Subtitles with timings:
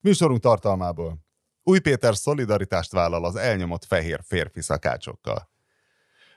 [0.00, 1.18] Műsorunk tartalmából.
[1.62, 5.50] Új Péter szolidaritást vállal az elnyomott fehér férfi szakácsokkal.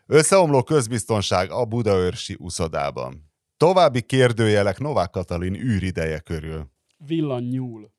[0.06, 3.32] Összeomló közbiztonság a Budaörsi uszodában.
[3.58, 6.71] További kérdőjelek Novák Katalin űrideje körül.
[6.97, 7.92] Villanyúl.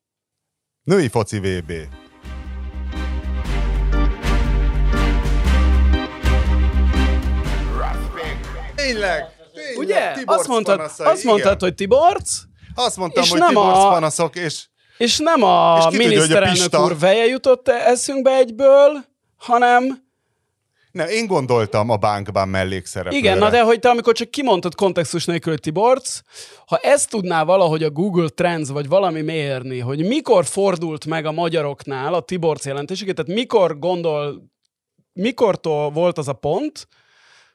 [0.83, 1.73] Női foci VB.
[8.75, 9.41] Tényleg!
[9.55, 10.13] Tényleg, Ugye?
[10.13, 11.59] Tiborcs Azt mondtad, panaszai, azt mondtad igen.
[11.61, 12.39] hogy Tiborc,
[12.75, 14.67] Azt mondtam, és hogy nem Tiborcs a- panaszok, és
[14.99, 19.05] és nem a És tudja, miniszterelnök Pista- úr veje jutott eszünkbe egyből,
[19.37, 20.03] hanem
[20.93, 23.25] nem, én gondoltam a bankban mellékszereplőre.
[23.25, 26.21] Igen, na de hogy te amikor csak kimondtad kontextus nélkül, Tiborc,
[26.67, 31.33] ha ezt tudná valahogy a Google Trends vagy valami mérni, hogy mikor fordult meg a
[31.33, 34.51] magyaroknál a Tiborc jelentősége, tehát mikor gondol,
[35.13, 36.89] mikortól volt az a pont,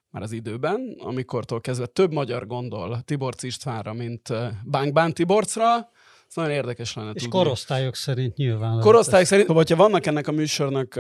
[0.10, 5.90] már az időben, amikortól kezdve több magyar gondol Tiborc Istvánra, mint eh, Bánkbán Tiborcra,
[6.28, 7.38] ez nagyon érdekes lenne És tudni.
[7.38, 8.80] korosztályok szerint nyilván.
[8.80, 10.96] Korosztályok szerint, hogyha vannak ennek a műsornak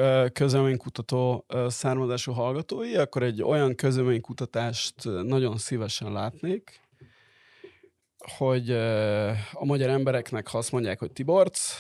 [1.47, 6.81] ö, származású hallgatói, akkor egy olyan közölménykutatást ö, nagyon szívesen látnék,
[8.38, 8.72] hogy
[9.52, 11.73] a magyar embereknek, ha azt mondják, hogy Tiborc,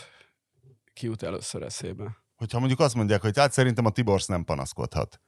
[0.93, 2.17] ki jut először eszébe.
[2.35, 5.21] Hogyha mondjuk azt mondják, hogy hát szerintem a Tiborcs nem panaszkodhat.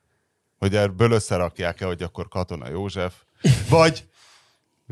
[0.57, 3.23] Hogy ebből összerakják-e, hogy akkor Katona József.
[3.69, 4.07] Vagy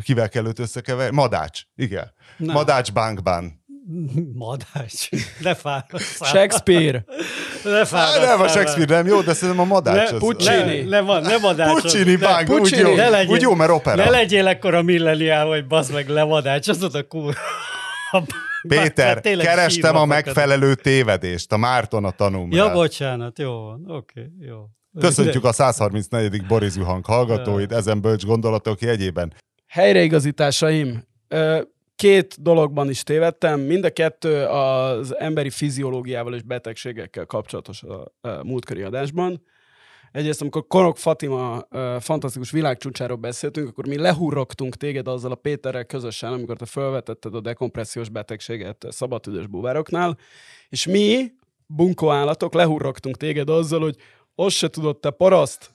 [0.03, 1.15] kivel kell őt összekeverni?
[1.15, 1.61] Madács.
[1.75, 2.13] Igen.
[2.37, 2.55] Nem.
[2.55, 3.65] Madács bankban.
[4.33, 5.09] Madács.
[5.39, 6.25] Ne fáradsz.
[6.25, 7.05] Shakespeare,
[7.63, 8.27] Ne Hát fáradsz.
[8.27, 10.09] nem, a Shakespeare nem jó, de szerintem a Madács.
[10.09, 10.81] Ne, az- Puccini.
[10.81, 11.81] Ne, ne, ne madácsod.
[11.81, 12.81] Puccini bank, úgy Puccini.
[12.89, 14.03] jó, Ne legyél- úgy jó, mert opera.
[14.03, 17.35] Ne legyél ekkora milleniál, hogy bazd meg levadácsozod a kur...
[18.67, 24.31] Péter, Tényleg kerestem a megfelelő tévedést, a Márton a tanul Ja, bocsánat, jó van, oké,
[24.39, 24.57] jó.
[24.99, 26.45] Köszöntjük a 134.
[26.47, 29.33] Boris Hang hallgatóit, ezen bölcs gondolatok jegyében.
[29.77, 31.03] Helyreigazításaim.
[31.95, 38.11] Két dologban is tévedtem, mind a kettő az emberi fiziológiával és betegségekkel kapcsolatos a,
[38.43, 39.43] múltkori adásban.
[40.11, 41.67] Egyrészt, amikor Korok Fatima
[41.99, 47.41] fantasztikus világcsúcsáról beszéltünk, akkor mi lehurrogtunk téged azzal a Péterrel közösen, amikor te felvetetted a
[47.41, 50.17] dekompressziós betegséget szabadtüdős búvároknál,
[50.69, 51.31] és mi,
[51.65, 53.95] bunkó állatok, lehurrogtunk téged azzal, hogy
[54.39, 55.69] azt se tudod te paraszt,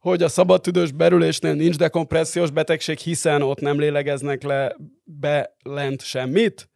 [0.00, 6.68] hogy a szabadtüdős berülésnél nincs dekompressziós betegség, hiszen ott nem lélegeznek le be lent semmit,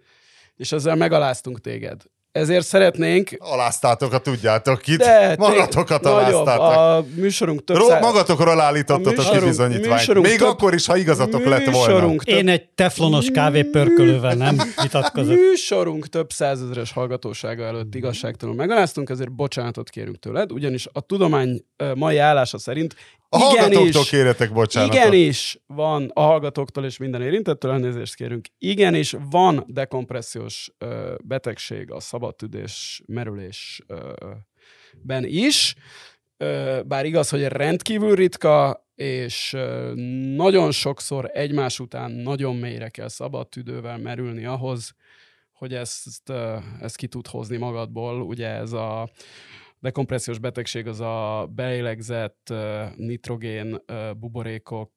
[0.57, 2.03] és ezzel megaláztunk téged.
[2.33, 4.99] Ezért szeretnénk, Aláztátok, ha tudjátok kit.
[4.99, 6.17] de Magatokat nagyobb,
[6.47, 6.77] aláztátok.
[6.77, 9.99] a műsorunk több Ró- száz- magatokról állítottatok ki műsorunk- bizonyítványt.
[9.99, 12.09] műsorunk Még több- akkor is, ha igazatok lett volna.
[12.09, 15.35] több Én egy teflonos kávépörkölővel nem vitatkozok.
[15.35, 21.65] Műsorunk több százezeres hallgatósága előtt igazságtalanul megaláztunk, ezért bocsánatot kérünk tőled, ugyanis a tudomány
[21.95, 22.95] mai állása szerint
[23.35, 24.95] A hallgatóktól igenis, kérjetek bocsánatot.
[24.97, 28.47] igenis van a hallgatóktól és minden érintettől elnézést kérünk.
[28.59, 34.45] Igenis van dekompressziós ö, betegség a szabadtüdés merülésben
[35.25, 35.75] is,
[36.37, 39.93] ö, bár igaz, hogy rendkívül ritka, és ö,
[40.37, 44.95] nagyon sokszor egymás után nagyon mélyre kell szabad tüdővel merülni ahhoz,
[45.53, 48.23] hogy ezt, ö, ezt ki tud hozni magadból.
[48.23, 49.11] Ugye ez a
[49.83, 53.83] dekompressziós betegség az a belélegzett ö, nitrogén
[54.19, 54.93] buborékok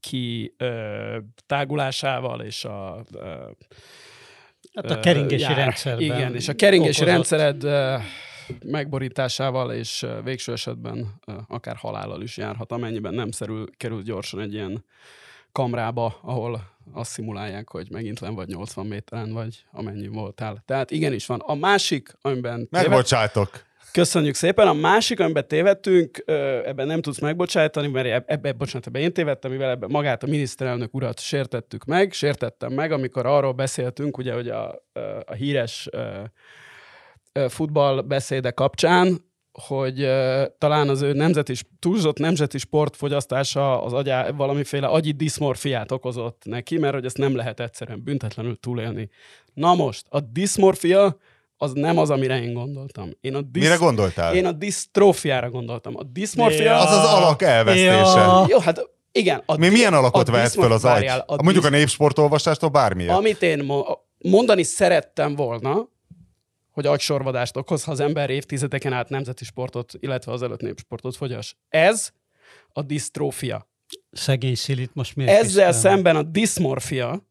[0.00, 0.54] ki
[1.46, 3.04] tágulásával és a
[4.74, 5.56] Hát a keringési jár.
[5.56, 6.02] rendszerben.
[6.04, 7.62] Igen, és a keringési okozott- rendszered
[8.64, 14.84] megborításával és végső esetben akár halállal is járhat, amennyiben nem szerül, kerül gyorsan egy ilyen
[15.52, 20.62] kamrába, ahol azt szimulálják, hogy megint len vagy 80 méteren, vagy amennyi voltál.
[20.66, 21.40] Tehát igenis van.
[21.40, 23.64] A másik, amiben téved- Megbocsátok.
[23.92, 24.66] Köszönjük szépen.
[24.66, 26.22] A másik, amiben tévedtünk,
[26.64, 30.26] ebben nem tudsz megbocsájtani, mert eb- ebbe, bocsánat, ebben én tévedtem, mivel ebben magát a
[30.26, 34.82] miniszterelnök urat sértettük meg, sértettem meg, amikor arról beszéltünk, ugye, hogy a,
[35.24, 35.88] a híres
[37.48, 39.32] futballbeszéde kapcsán,
[39.62, 46.42] hogy ö, talán az ő nemzeti, túlzott nemzeti sportfogyasztása az agyá, valamiféle agyi diszmorfiát okozott
[46.44, 49.08] neki, mert hogy ezt nem lehet egyszerűen büntetlenül túlélni.
[49.54, 51.16] Na most, a diszmorfia
[51.56, 53.10] az nem az, amire én gondoltam.
[53.20, 53.62] Én a disz...
[53.62, 54.34] Mire gondoltál?
[54.34, 55.96] Én a disztrófiára gondoltam.
[55.96, 56.62] A diszmorfia...
[56.64, 56.76] Ja.
[56.78, 57.88] Az az alak elvesztése.
[58.18, 58.44] Ja.
[58.48, 59.42] Jó, hát igen.
[59.46, 60.90] A Mi milyen alakot a vehet diszmor- föl az agy?
[60.90, 63.12] várjál, a Mondjuk a disz- népsportolvasástól bármiért.
[63.12, 65.88] Amit én mo- mondani szerettem volna,
[66.74, 71.56] hogy agysorvadást okoz, ha az ember évtizedeken át nemzeti sportot, illetve az előtt népsportot fogyas.
[71.68, 72.10] Ez
[72.72, 73.68] a disztrófia.
[74.10, 75.72] Szegény Szilit most miért Ezzel tisztelem?
[75.72, 77.26] szemben a diszmorfia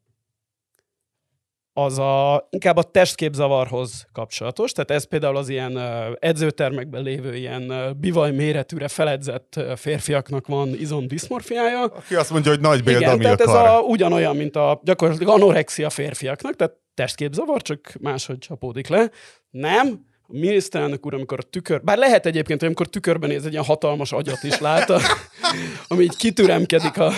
[1.76, 5.78] az a, inkább a testképzavarhoz kapcsolatos, tehát ez például az ilyen
[6.18, 11.82] edzőtermekben lévő ilyen bivaj méretűre feledzett férfiaknak van izomdiszmorfiája.
[11.82, 13.66] Aki azt mondja, hogy nagy Bél Igen, tehát ez akar.
[13.66, 19.10] a, ugyanolyan, mint a gyakorlatilag anorexia férfiaknak, tehát testképzavar, csak máshogy csapódik le.
[19.50, 23.52] Nem, a miniszterelnök úr, amikor a tükör, bár lehet egyébként, hogy amikor tükörben néz, egy
[23.52, 25.00] ilyen hatalmas agyat is lát, a-
[25.88, 27.10] ami így kitüremkedik a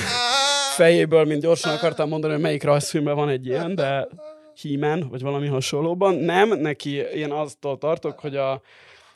[0.75, 4.09] fejéből, mint gyorsan akartam mondani, hogy melyik rajzfilmben van egy ilyen, de
[4.61, 6.15] hímen, vagy valami hasonlóban.
[6.15, 8.53] Nem, neki én aztól tartok, hogy a,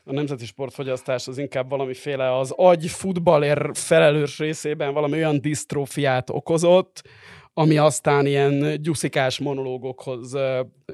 [0.05, 7.03] a nemzeti sportfogyasztás az inkább valamiféle az agy futballér felelős részében valami olyan disztrófiát okozott,
[7.55, 10.37] ami aztán ilyen gyuszikás monológokhoz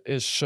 [0.02, 0.44] és,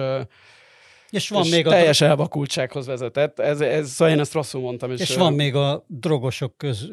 [1.10, 3.38] És van és még a teljes elvakultsághoz vezetett.
[3.38, 4.90] Ez, ez, szóval én ezt rosszul mondtam.
[4.90, 6.88] És, És van még a drogosok köz,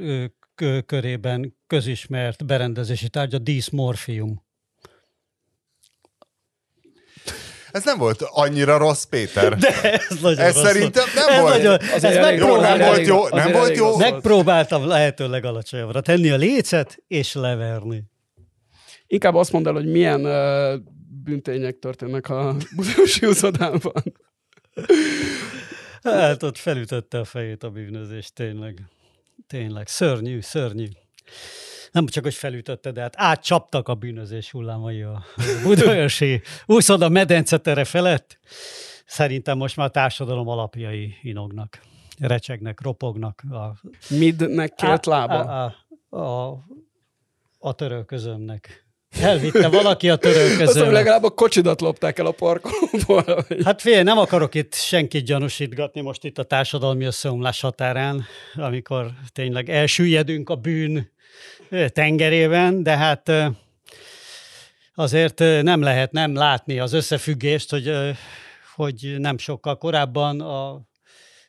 [0.55, 4.45] kö, körében közismert berendezési tárgy, a díszmorfium.
[7.71, 9.55] Ez nem volt annyira rossz, Péter.
[9.57, 11.57] De ez nagyon Ez rossz szerintem nem ez volt.
[11.57, 13.97] Nagyon, ez elég- Jó, nem megpróbáltam, volt jó, nem volt elég jó.
[13.97, 18.03] megpróbáltam lehetőleg alacsonyabbra tenni a lécet, és leverni.
[19.07, 20.81] Inkább azt mondd el, hogy milyen uh,
[21.23, 23.93] büntények történnek a budaörsi úszodában.
[26.03, 28.81] Hát ott felütötte a fejét a bűnözés, tényleg.
[29.47, 29.87] Tényleg.
[29.87, 30.85] Szörnyű, szörnyű.
[31.97, 35.23] Nem csak, hogy felütötte, de hát átcsaptak a bűnözés hullámai a
[35.63, 38.39] budaörsi úszoda medencetere felett.
[39.05, 41.79] Szerintem most már a társadalom alapjai inognak,
[42.19, 43.43] recsegnek, ropognak.
[43.49, 45.39] A, Midnek két lába.
[45.39, 45.75] A,
[46.09, 46.63] a, a,
[47.57, 48.85] a törölközömnek.
[49.21, 50.93] Elvitte valaki a Azt hiszem, törölközömnek.
[50.93, 53.45] legalább a kocsidat lopták el a parkolóból.
[53.63, 58.23] Hát figyelj, nem akarok itt senkit gyanúsítgatni most itt a társadalmi összeomlás határán,
[58.55, 61.15] amikor tényleg elsüllyedünk a bűn
[61.87, 63.31] tengerében, de hát
[64.95, 67.91] azért nem lehet nem látni az összefüggést, hogy,
[68.75, 70.81] hogy nem sokkal korábban a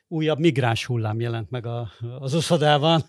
[0.07, 3.05] újabb migráns hullám jelent meg a, az uszodában.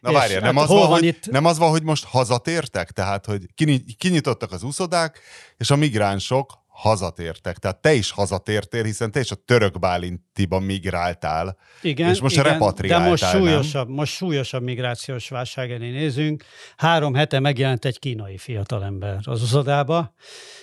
[0.00, 2.90] Na várjál, nem, hát az van, hogy, itt- nem az van, hogy most hazatértek?
[2.90, 3.42] Tehát, hogy
[3.98, 5.20] kinyitottak az úszodák,
[5.56, 7.58] és a migránsok hazatértek.
[7.58, 11.56] Tehát te is hazatértél, hiszen te is a török Bálintiban migráltál.
[11.82, 13.30] Igen, És most igen, repatriáltál, De most nem?
[13.30, 16.44] súlyosabb, most súlyosabb migrációs válság elé nézünk.
[16.76, 20.14] Három hete megjelent egy kínai fiatalember az uszodába,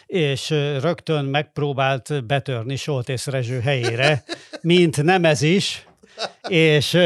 [0.06, 0.50] és
[0.82, 4.24] rögtön megpróbált betörni Soltész Rezső helyére,
[4.62, 5.86] mint nem ez is,
[6.48, 6.98] és,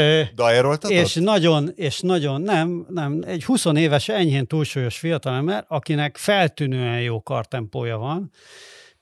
[0.87, 7.21] és nagyon, és nagyon, nem, nem, egy 20 éves, enyhén túlsúlyos fiatalember, akinek feltűnően jó
[7.21, 8.31] kartempója van,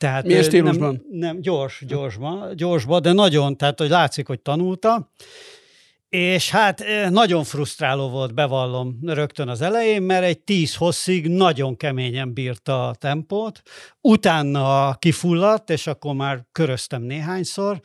[0.03, 1.05] tehát Milyen stílusban?
[1.09, 5.11] Nem, nem gyors, gyorsban, gyorsban, de nagyon, tehát hogy látszik, hogy tanulta,
[6.09, 12.33] és hát nagyon frusztráló volt, bevallom rögtön az elején, mert egy tíz hosszig nagyon keményen
[12.33, 13.61] bírta a tempót,
[14.01, 17.81] utána kifulladt, és akkor már köröztem néhányszor,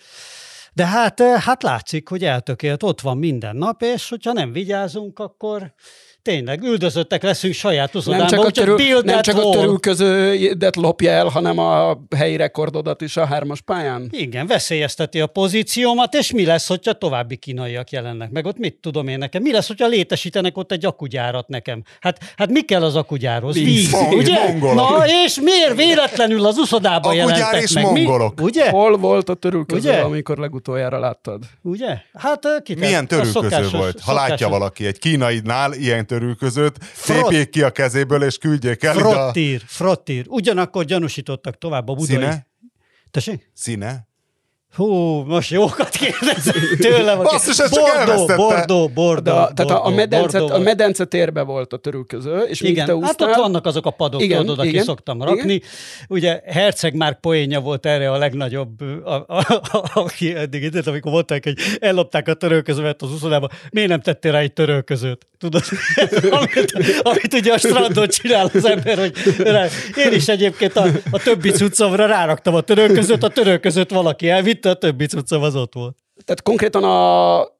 [0.73, 5.75] de hát, hát látszik, hogy eltökélt, ott van minden nap, és hogyha nem vigyázunk, akkor
[6.23, 8.27] tényleg üldözöttek leszünk saját Nem uszodában.
[8.27, 13.25] csak, a törül, nem csak a törülköződet lopja el, hanem a helyi rekordodat is a
[13.25, 14.09] hármas pályán.
[14.11, 18.47] Igen, veszélyezteti a pozíciómat, és mi lesz, hogyha további kínaiak jelennek meg?
[18.47, 19.43] Ott mit tudom én nekem?
[19.43, 21.83] Mi lesz, hogyha létesítenek ott egy akugyárat nekem?
[22.01, 23.55] Hát, hát mi kell az akugyárhoz?
[23.55, 23.67] Víz.
[23.67, 24.47] Víz, ugye?
[24.49, 24.75] mongolok.
[24.75, 27.85] Na, és miért véletlenül az uszodába Akugyár jelentek és meg?
[27.85, 28.39] mongolok.
[28.39, 28.45] Mi?
[28.45, 28.71] Ugye?
[28.71, 29.99] Hol volt a törülköző, Ugye?
[30.01, 31.43] amikor legutoljára láttad?
[31.63, 31.97] Ugye?
[32.15, 34.01] Hát ö, ki Milyen a törülköző szokásos- volt?
[34.01, 37.23] Ha látja valaki egy kínainál ilyen törülközőt, Frott.
[37.23, 40.25] tépjék ki a kezéből, és küldjék el ide a Frottír, frottír.
[40.29, 42.07] Ugyanakkor gyanúsítottak tovább a budai...
[42.15, 42.47] színe.
[43.11, 43.51] Tessék?
[43.55, 44.07] Színe.
[44.75, 44.87] Hú,
[45.23, 47.19] most jókat kérdez tőlem.
[47.19, 48.27] aki- Basszus, ezt csak Bordó.
[48.37, 51.77] Bordó, Bordó, De a, tehát a, a, Bordó, medence, Bordó a medence térbe volt a
[51.77, 54.63] törülköző, és míg te Igen, hát úsztál, ott vannak azok a padok, Igen, tudod, oda
[54.63, 55.53] ki igen, szoktam rakni.
[55.53, 55.69] igen.
[56.09, 61.13] Ugye Herceg már poénja volt erre a legnagyobb, a, a, a, aki eddig itt, amikor
[61.13, 65.27] mondták, hogy ellopták a törölközőmet az uszodába, miért nem tettél rá egy törölközőt?
[65.39, 65.63] Tudod,
[66.31, 69.13] amit, amit ugye a strandon csinál az ember, hogy
[69.97, 74.75] én is egyébként a, a többi cuccomra ráraktam a törölközőt, a törölközőt valaki elvitte, a
[74.75, 75.97] többi cuccom az ott volt.
[76.25, 77.58] tehát konkrétan a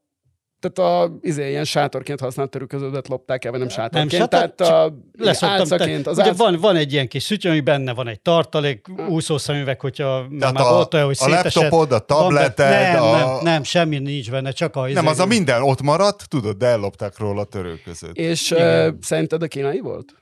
[0.61, 4.95] tehát a izé, ilyen sátorként használt törülköződet lopták el, vagy nem sátorként, sátor, tehát a
[5.19, 6.05] Leszoktam, álcaként.
[6.05, 6.37] te, Az álc...
[6.37, 10.67] van, van egy ilyen kis szütyő, ami benne van egy tartalék, úszószemüveg, hogyha Tehát már
[10.67, 11.55] a- volt olyan, hogy a szétesett.
[11.55, 14.87] laptopod, a tableted, nem, a- nem, nem, semmi nincs benne, csak a...
[14.89, 18.17] Nem, az a minden ott maradt, tudod, de ellopták róla a törülközőt.
[18.17, 18.89] És Igen.
[18.89, 20.15] uh, szerinted a kínai volt?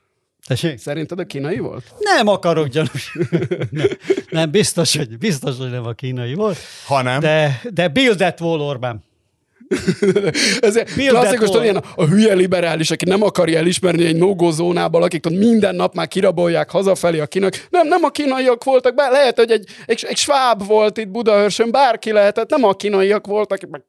[0.47, 0.77] Tessék?
[0.77, 1.83] Szerinted a kínai volt?
[1.99, 3.17] Nem akarok gyanús.
[3.69, 3.87] nem,
[4.29, 6.57] nem, biztos, hogy, biztos, hogy nem a kínai volt.
[6.85, 9.03] Ha nem, De, de build that wall, Orbán.
[10.59, 15.21] Ez klasszikus, tudod, ilyen a hülye liberális, aki nem akarja elismerni egy no zónából, akik
[15.21, 17.67] tudod, minden nap már kirabolják hazafelé a kínak.
[17.69, 21.71] Nem, nem a kínaiak voltak, bár lehet, hogy egy, egy, egy sváb volt itt Budahörsön,
[21.71, 23.83] bárki lehetett, nem a kínaiak voltak, meg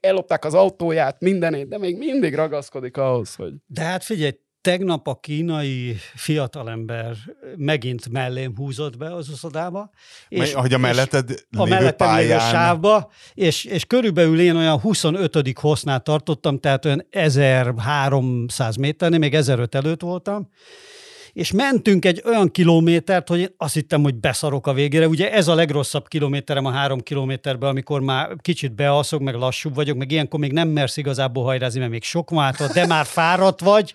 [0.00, 3.52] ellopták az autóját, mindenét, de még mindig ragaszkodik ahhoz, hogy...
[3.66, 4.32] De hát figyelj,
[4.64, 7.16] tegnap a kínai fiatalember
[7.56, 9.90] megint mellém húzott be az uszodába.
[10.28, 12.38] És, hogy a melletted és a mellettem pályán...
[12.38, 15.58] lévő sávba, és, és körülbelül én olyan 25.
[15.60, 20.50] hosznál tartottam, tehát olyan 1300 méternél, még 1005 előtt voltam,
[21.34, 25.08] és mentünk egy olyan kilométert, hogy én azt hittem, hogy beszarok a végére.
[25.08, 29.96] Ugye ez a legrosszabb kilométerem a három kilométerben, amikor már kicsit bealszok, meg lassú vagyok,
[29.96, 33.94] meg ilyenkor még nem mersz igazából hajrázni, mert még sok van de már fáradt vagy,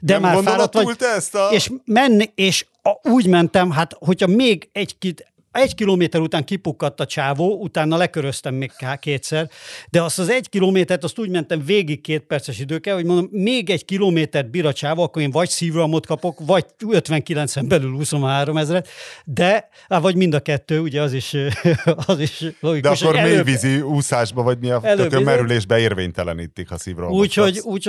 [0.00, 0.96] de nem már fáradt vagy.
[0.98, 1.48] Ezt a...
[1.50, 7.00] És menni, és a, úgy mentem, hát hogyha még egy kit, egy kilométer után kipukkadt
[7.00, 9.50] a csávó, utána leköröztem még kétszer,
[9.90, 13.70] de azt az egy kilométert, azt úgy mentem végig két perces időkkel, hogy mondom, még
[13.70, 18.88] egy kilométert bír a csávó, akkor én vagy szívramot kapok, vagy 59-en belül 23 ezeret,
[19.24, 21.34] de, á, vagy mind a kettő, ugye az is,
[22.06, 23.00] az is logikus.
[23.00, 27.14] De akkor mélyvízi úszásba, vagy mi a tökön merülésbe érvénytelenítik a szívramot.
[27.14, 27.88] Úgyhogy úgy,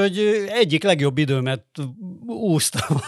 [0.54, 1.66] egyik legjobb időmet
[2.26, 3.02] úsztam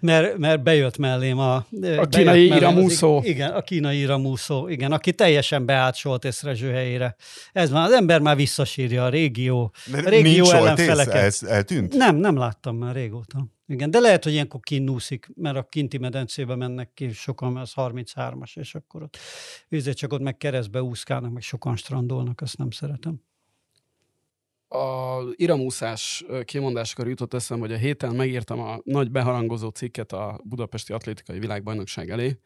[0.00, 1.54] mert, mert bejött mellém a...
[1.96, 3.20] A kínai iramúszó.
[3.24, 7.16] Igen, a kínai iramúszó, igen, aki teljesen beátsolt észrezső helyére.
[7.52, 11.14] Ez van, az ember már visszasírja a régió, a régió Nincs ellenfeleket.
[11.14, 11.94] Ez eltűnt?
[11.94, 13.46] Nem, nem láttam már régóta.
[13.66, 18.58] Igen, de lehet, hogy ilyenkor kinnúszik, mert a kinti medencébe mennek ki sokan, az 33-as,
[18.58, 19.18] és akkor ott
[19.68, 23.20] őzé csak ott meg keresztbe úszkálnak, meg sokan strandolnak, azt nem szeretem
[24.72, 30.92] a iramúszás kimondásakor jutott eszembe, hogy a héten megírtam a nagy beharangozó cikket a Budapesti
[30.92, 32.38] Atlétikai Világbajnokság elé,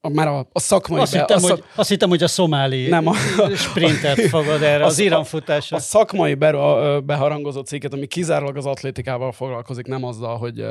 [0.00, 1.00] a, már a, a szakmai...
[1.00, 1.50] Azt, be, hittem, a szak...
[1.50, 3.14] hogy, azt hittem, hogy a szomáli nem, a,
[3.56, 5.76] sprintert fogad erre, az, az iramfutásra.
[5.76, 10.64] A, a szakmai be, a, beharangozó cikket, ami kizárólag az atlétikával foglalkozik, nem azzal, hogy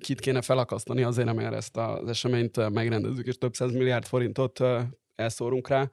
[0.00, 4.60] kit kéne felakasztani, azért, mert ezt az eseményt megrendezzük, és több száz milliárd forintot
[5.22, 5.90] elszórunk rá,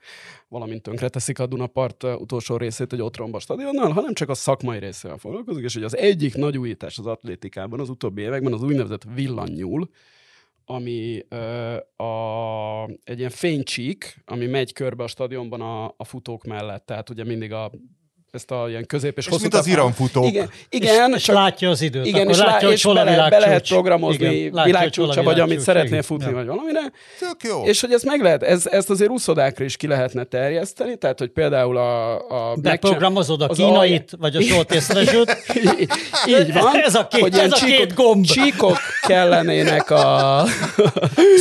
[0.47, 5.63] valamint tönkreteszik a Dunapart utolsó részét egy otromba stadionnal, hanem csak a szakmai részével foglalkozik,
[5.63, 9.89] és hogy az egyik nagy újítás az atlétikában az utóbbi években az úgynevezett villanyúl,
[10.65, 16.85] ami ö, a, egy ilyen fénycsík, ami megy körbe a stadionban a, a futók mellett,
[16.85, 17.71] tehát ugye mindig a
[18.31, 20.25] ezt a ilyen közép és, és hosszú mint az iramfutók.
[20.25, 22.05] Igen, igen és, csak, és látja az időt.
[22.05, 26.35] Igen, akkor és, látja, és bele, be lehet programozni világcsúcsa, vagy amit szeretnél futni, igen.
[26.35, 26.91] vagy valamire.
[27.19, 27.63] Tök jó.
[27.63, 31.29] És hogy ezt meg lehet, ez, ezt azért úszodákra is ki lehetne terjeszteni, tehát hogy
[31.29, 32.15] például a...
[32.15, 34.17] a Beprogramozod a kínait, a...
[34.19, 35.37] vagy a shortészrezsőt.
[36.25, 36.75] Így van.
[36.89, 38.25] Ez a két, hogy ez a két gomb.
[38.25, 40.43] Csíkok kellenének a...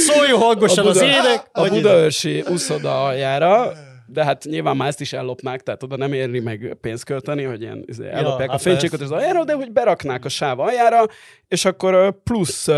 [0.07, 1.49] Szóljon hangosan az ének.
[1.53, 6.39] A Budaörsi úszoda aljára de hát nyilván már ezt is ellopnák, tehát oda nem érni
[6.39, 9.73] meg pénzt költeni, hogy ilyen izé, ellopják ja, a hát fénycsíkot az aljára, de hogy
[9.73, 11.05] beraknák a sáv aljára,
[11.49, 12.69] és akkor plusz,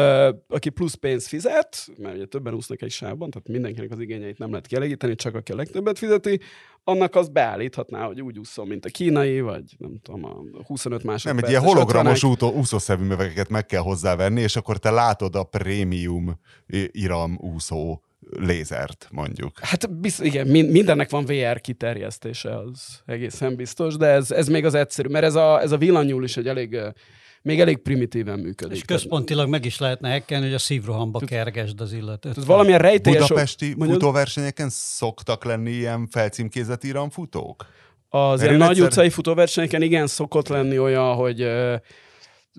[0.49, 4.50] aki plusz pénzt fizet, mert ugye többen úsznak egy sávban, tehát mindenkinek az igényeit nem
[4.50, 6.40] lehet kielégíteni, csak aki a legtöbbet fizeti,
[6.84, 11.25] annak az beállíthatná, hogy úgy úszom, mint a kínai, vagy nem tudom, a 25 másodperc.
[11.34, 16.40] Nem, egy ilyen hologramos úszószemüvegeket meg kell hozzávenni, és akkor te látod a prémium
[16.90, 18.00] iram úszó
[18.31, 19.59] lézert, mondjuk.
[19.61, 24.75] Hát biztos, igen, mindennek van VR kiterjesztése, az egészen biztos, de ez, ez még az
[24.75, 26.79] egyszerű, mert ez a, ez a villanyúl is egy elég
[27.43, 28.77] még elég primitíven működik.
[28.77, 32.39] És központilag meg is lehetne hekkelni, hogy a szívrohamba kergesd az illetőt.
[32.39, 33.29] Ez valamilyen rejtélyes...
[33.29, 34.00] Budapesti mondjad...
[34.00, 37.67] futóversenyeken szoktak lenni ilyen felcímkézett iramfutók?
[38.09, 38.85] Az ilyen nagy egyszer...
[38.85, 41.41] utcai futóversenyeken igen szokott lenni olyan, hogy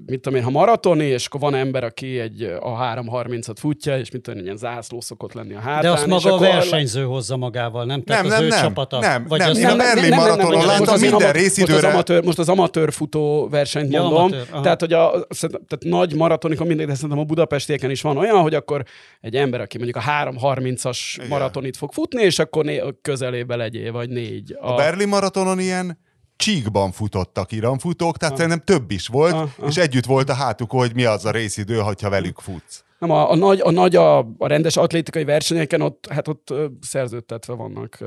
[0.06, 4.12] mit tudom én, ha maratoni, és akkor van ember, aki egy a 3.30-at futja, és
[4.12, 5.82] mit tudom én, ilyen zászló szokott lenni a hátán.
[5.82, 8.04] De azt maga a versenyző hozza magával, nem?
[8.04, 9.00] Tehát nem, az nem, ő nem, csapata.
[9.00, 11.74] Nem, vagy nem, az én a Berlin maratonon láttam minden részidőre.
[11.74, 14.22] Most az, amatőr, most az amatőr futó versenyt ja, mondom.
[14.22, 18.42] Amatőr, tehát, hogy a, tehát nagy maratonikon mindig, de szerintem a budapestieken is van olyan,
[18.42, 18.84] hogy akkor
[19.22, 24.10] egy ember, aki mondjuk a 3.30-as maratonit fog futni, és akkor né, közelébe legyél, vagy
[24.10, 24.58] négy.
[24.60, 25.98] A, a Berlin maratonon ilyen
[26.42, 28.40] csíkban futottak iramfutók, tehát ah.
[28.40, 29.68] szerintem több is volt, ah, ah.
[29.68, 32.84] és együtt volt a hátuk, hogy mi az a részidő, ha velük futsz.
[33.00, 37.54] Nem, a, a nagy, a, nagy a, a rendes atlétikai versenyeken ott, hát ott szerződtetve
[37.54, 37.98] vannak.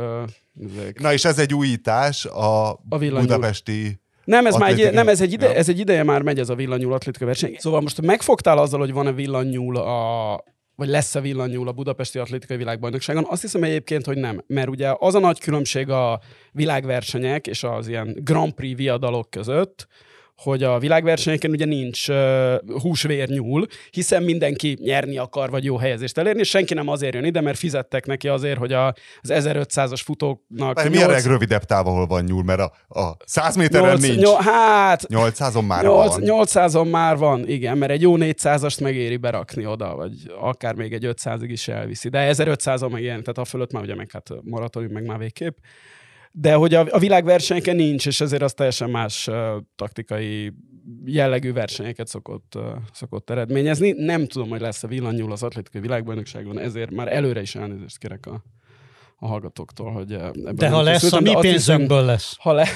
[0.61, 1.01] Ezek.
[1.01, 5.33] Na és ez egy újítás a, a budapesti nem, ez, már egy, nem ez, egy
[5.33, 5.55] ide, ja.
[5.55, 7.57] ez egy ideje már megy ez a villanyúl atlétikai verseny.
[7.59, 10.33] Szóval most megfogtál azzal, hogy van-e villanyúl a,
[10.77, 13.25] vagy lesz-e villanyúl a Budapesti Atlétikai Világbajnokságon.
[13.29, 14.45] Azt hiszem egyébként, hogy nem.
[14.47, 16.21] Mert ugye az a nagy különbség a
[16.53, 19.89] világversenyek és az ilyen Grand Prix viadalok között,
[20.37, 26.19] hogy a világversenyeken ugye nincs uh, húsvér nyúl, hiszen mindenki nyerni akar, vagy jó helyezést
[26.19, 28.87] elérni, és senki nem azért jön ide, mert fizettek neki azért, hogy a,
[29.21, 30.89] az 1500-as futóknak...
[30.89, 31.11] Milyen 8...
[31.11, 34.21] legrövidebb táv, ahol van nyúl, mert a, a 100 méteren 8, nincs.
[34.21, 35.07] Nyol, hát...
[35.09, 36.23] 800-on már 8, van.
[36.25, 41.07] 800-on már van, igen, mert egy jó 400-ast megéri berakni oda, vagy akár még egy
[41.07, 42.09] 500-ig is elviszi.
[42.09, 45.57] De 1500-on meg ilyen, tehát a fölött már ugye meg hát maratoni, meg már végképp
[46.37, 49.37] de hogy a, a világversenyeken nincs, és ezért az teljesen más uh,
[49.77, 50.53] taktikai
[51.05, 52.63] jellegű versenyeket szokott, uh,
[52.93, 53.93] szokott eredményezni.
[53.93, 58.27] Nem tudom, hogy lesz a villanyúl az atlétikai világbajnokságon, ezért már előre is elnézést kérek
[58.27, 58.45] a,
[59.17, 62.37] a hallgatóktól, hogy ebben De ha lesz, a mi pénzünkből hiszem, lesz.
[62.39, 62.69] Ha le,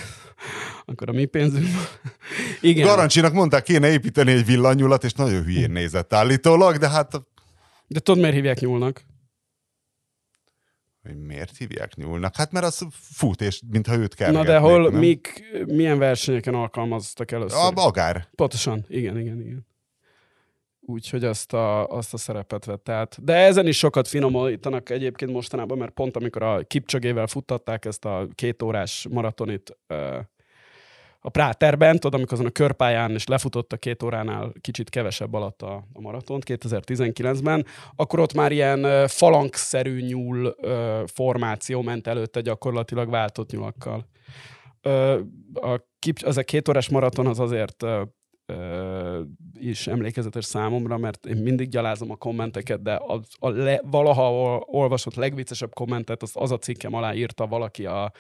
[0.84, 1.82] akkor a mi pénzünkből.
[2.60, 2.86] Igen.
[2.86, 7.22] Garancsinak mondták, kéne építeni egy villanyulat, és nagyon hülyén nézett állítólag, de hát...
[7.86, 9.04] De tudod, miért hívják nyúlnak?
[11.08, 12.36] Hogy miért hívják nyúlnak?
[12.36, 14.32] Hát mert az fut, és mintha őt kell.
[14.32, 17.58] Na de hol, mik, milyen versenyeken alkalmaztak először?
[17.58, 18.28] A bagár.
[18.34, 19.66] Pontosan, igen, igen, igen.
[20.80, 23.24] Úgyhogy azt a, azt a szerepet vett át.
[23.24, 28.28] De ezen is sokat finomítanak egyébként mostanában, mert pont amikor a Kipcsögével futtatták ezt a
[28.34, 29.76] két órás maratonit,
[31.28, 35.62] a Práterben, tudod, amikor azon a körpályán is lefutott a két óránál kicsit kevesebb alatt
[35.62, 37.66] a, a maratont 2019-ben,
[37.96, 44.06] akkor ott már ilyen falangszerű nyúl ö, formáció ment előtte gyakorlatilag váltott nyulakkal.
[44.82, 45.20] Ö,
[45.54, 45.80] a,
[46.24, 47.84] az a két órás maraton az azért
[49.60, 55.14] is emlékezetes számomra, mert én mindig gyalázom a kommenteket, de az, a le, valaha olvasott
[55.14, 58.12] legviccesebb kommentet, az, az a cikkem alá írta valaki a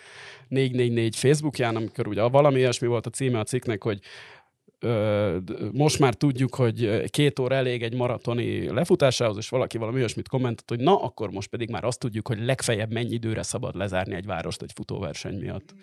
[0.48, 4.00] 444 Facebookján, amikor ugye valami olyasmi volt a címe a cikknek, hogy
[5.72, 10.68] most már tudjuk, hogy két óra elég egy maratoni lefutásához, és valaki valami olyasmit kommentett,
[10.68, 14.26] hogy na, akkor most pedig már azt tudjuk, hogy legfeljebb mennyi időre szabad lezárni egy
[14.26, 15.74] várost egy futóverseny miatt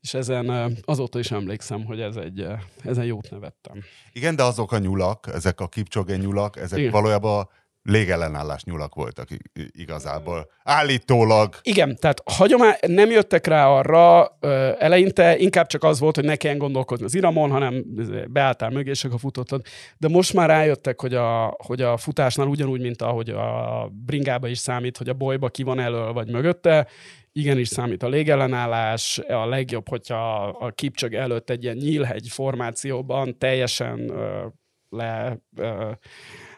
[0.00, 2.46] és ezen azóta is emlékszem, hogy ez egy,
[2.84, 3.82] ezen jót nevettem.
[4.12, 6.90] Igen, de azok a nyulak, ezek a kipcsoge nyulak, ezek Igen.
[6.90, 7.48] valójában
[7.82, 9.28] légellenállás nyulak voltak
[9.70, 10.50] igazából.
[10.62, 11.54] Állítólag.
[11.62, 16.36] Igen, tehát hagyomány, nem jöttek rá arra ö, eleinte, inkább csak az volt, hogy ne
[16.36, 17.84] kelljen gondolkodni az iramon, hanem
[18.28, 19.62] beálltál mögé, és akkor futottad.
[19.98, 24.58] De most már rájöttek, hogy a, hogy a futásnál ugyanúgy, mint ahogy a bringába is
[24.58, 26.86] számít, hogy a bolyba ki van elől vagy mögötte,
[27.32, 34.08] igenis számít a légellenállás, a legjobb, hogyha a kipcsög előtt egy ilyen nyílhegy formációban teljesen
[34.10, 34.46] ö,
[34.88, 35.38] le...
[35.56, 35.90] Ö,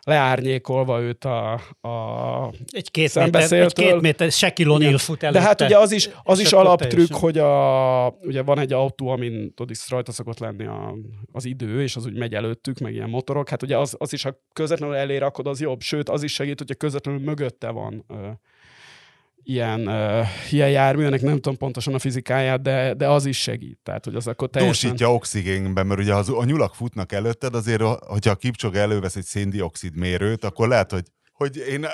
[0.05, 5.39] leárnyékolva őt a, a egy két méter, egy két méter, se kilónil fut előtte.
[5.39, 9.55] De hát ugye az is, az is alaptrükk, hogy a, ugye van egy autó, amin
[9.55, 10.95] tudod, is rajta szokott lenni a,
[11.33, 13.49] az idő, és az úgy megy előttük, meg ilyen motorok.
[13.49, 15.81] Hát ugye az, az is, ha közvetlenül elé rakod, az jobb.
[15.81, 18.05] Sőt, az is segít, hogyha közvetlenül mögötte van
[19.45, 23.79] ilyen, uh, ilyen jármű, ennek nem tudom pontosan a fizikáját, de, de az is segít.
[23.83, 24.91] Tehát, hogy az akkor teljesen...
[24.91, 29.25] Dúsítja oxigénben, mert ugye az, a nyulak futnak előtted, azért, hogyha a kipcsog elővesz egy
[29.25, 31.87] széndiokszid mérőt, akkor lehet, hogy hogy én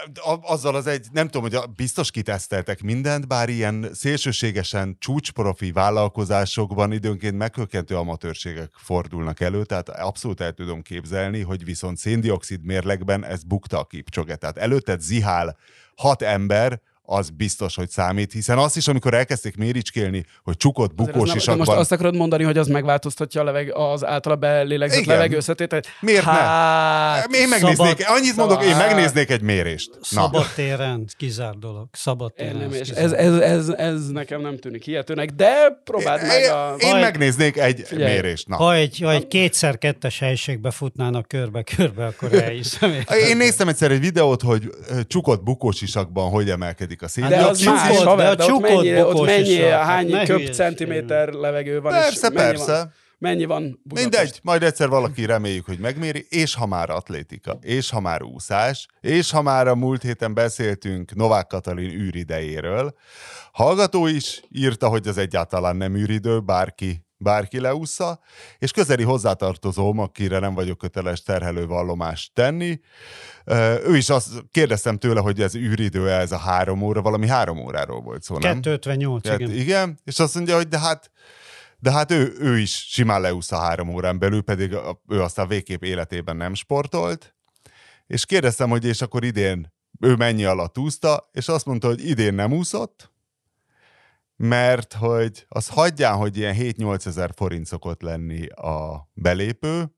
[0.43, 7.37] azzal az egy, nem tudom, hogy biztos kiteszteltek mindent, bár ilyen szélsőségesen csúcsprofi vállalkozásokban időnként
[7.37, 13.79] meghökkentő amatőrségek fordulnak elő, tehát abszolút el tudom képzelni, hogy viszont széndiokszid mérlegben ez bukta
[13.79, 14.37] a kipcsoge.
[14.37, 15.57] Tehát előtted zihál
[15.97, 21.35] hat ember, az biztos, hogy számít, hiszen azt is, amikor elkezdték méricskélni, hogy csukott bukós
[21.35, 25.87] is Most azt akarod mondani, hogy az megváltoztatja a leveg, az általa belélegzett levegőszetételt?
[26.01, 27.39] Miért hát, ne?
[27.39, 29.91] Én megnéznék, szabad, annyit mondok, én megnéznék egy mérést.
[30.01, 31.89] Szabadtéren kizár dolog.
[31.93, 32.73] Szabadtéren.
[32.73, 36.75] Ez, ez, ez, ez, ez, nekem nem tűnik hihetőnek, de próbáld meg a...
[36.79, 38.49] Én megnéznék egy figyelj, mérést.
[38.49, 38.57] Na.
[38.57, 42.95] Ha egy, ha egy kétszer-kettes helységbe futnának körbe-körbe, akkor elhiszem.
[43.29, 44.71] Én néztem egyszer egy videót, hogy
[45.07, 47.29] csukott bukósisakban hogy emelkedik a szín.
[47.29, 51.81] De az más, haver, de, de ott mennyi, ott mennyi hány hát köp centiméter levegő
[51.81, 51.93] van.
[51.93, 52.73] Persze, és mennyi persze.
[52.73, 54.11] Van, mennyi van Budapest?
[54.11, 58.87] Mindegy, majd egyszer valaki reméljük, hogy megméri, és ha már atlétika, és ha már úszás,
[59.01, 62.95] és ha már a múlt héten beszéltünk Novák Katalin űridejéről,
[63.53, 68.21] hallgató is írta, hogy az egyáltalán nem űridő, bárki bárki leúszza,
[68.59, 72.81] és közeli hozzátartozóm, akire nem vagyok köteles terhelő vallomást tenni,
[73.85, 78.01] ő is azt kérdeztem tőle, hogy ez űridő ez a három óra, valami három óráról
[78.01, 78.61] volt szó, nem?
[78.61, 79.55] 258, hát, igen.
[79.55, 81.11] Igen, és azt mondja, hogy de hát
[81.81, 84.77] de hát ő, ő is simán leúszta három órán belül, pedig
[85.09, 87.35] ő aztán végképp életében nem sportolt.
[88.07, 92.35] És kérdeztem, hogy és akkor idén ő mennyi alatt úszta, és azt mondta, hogy idén
[92.35, 93.13] nem úszott,
[94.39, 99.93] mert hogy az hagyján, hogy ilyen 7-8 ezer forint szokott lenni a belépő,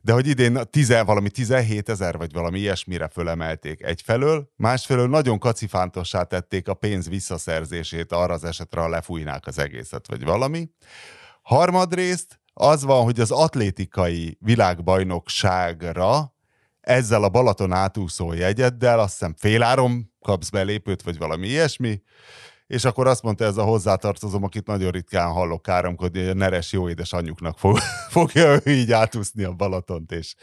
[0.00, 6.22] de hogy idén 10, valami 17 ezer, vagy valami ilyesmire fölemelték egyfelől, másfelől nagyon kacifántossá
[6.22, 10.70] tették a pénz visszaszerzését arra az esetre, ha lefújnák az egészet, vagy valami.
[11.42, 16.34] Harmadrészt az van, hogy az atlétikai világbajnokságra
[16.80, 22.02] ezzel a Balaton átúszó jegyeddel, azt hiszem féláron kapsz belépőt, vagy valami ilyesmi,
[22.68, 26.72] és akkor azt mondta ez a hozzátartozom, akit nagyon ritkán hallok káromkodni, hogy a neres
[26.72, 27.78] jó édes anyuknak fog,
[28.10, 30.34] fogja ő így átúszni a Balatont, és,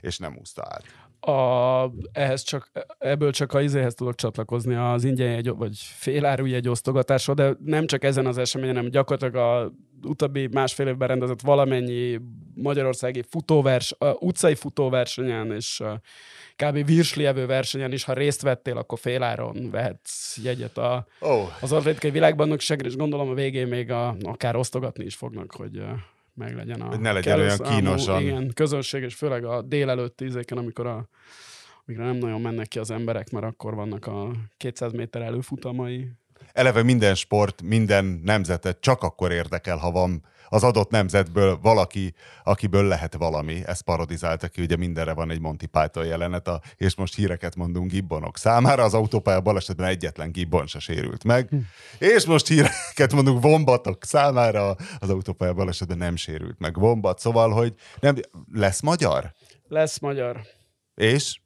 [0.00, 0.84] és nem úszta át.
[1.26, 6.68] A, ehhez csak, ebből csak a izéhez tudok csatlakozni, az ingyen jegy, vagy féláru jegy
[6.68, 9.72] osztogatásról, de nem csak ezen az eseményen, hanem gyakorlatilag a
[10.08, 12.20] utóbbi másfél évben rendezett valamennyi
[12.54, 15.82] magyarországi futóvers, uh, utcai futóversenyen és
[16.56, 16.86] kb.
[16.86, 21.48] virslievő versenyen is, ha részt vettél, akkor féláron vehetsz jegyet a, oh.
[21.60, 25.82] az atlétikai világbajnokságra, és gondolom a végén még a, akár osztogatni is fognak, hogy
[26.34, 26.86] meg legyen a...
[26.86, 28.22] Hogy ne legyen olyan kínosan.
[28.22, 31.08] Igen, közönség, és főleg a délelőtti ízéken, amikor a
[31.86, 36.10] amikor nem nagyon mennek ki az emberek, mert akkor vannak a 200 méter előfutamai,
[36.52, 42.84] eleve minden sport, minden nemzetet csak akkor érdekel, ha van az adott nemzetből valaki, akiből
[42.84, 43.62] lehet valami.
[43.66, 47.90] Ezt parodizálta ki, ugye mindenre van egy Monty Python jelenet, a, és most híreket mondunk
[47.90, 51.56] gibbonok számára, az autópálya balesetben egyetlen gibbon se sérült meg, hm.
[51.98, 57.74] és most híreket mondunk vombatok számára, az autópálya balesetben nem sérült meg vombat, szóval, hogy
[58.00, 58.16] nem,
[58.52, 59.32] lesz magyar?
[59.68, 60.40] Lesz magyar.
[60.94, 61.40] És?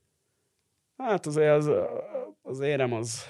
[0.97, 1.71] Hát azért az,
[2.43, 3.25] az érem az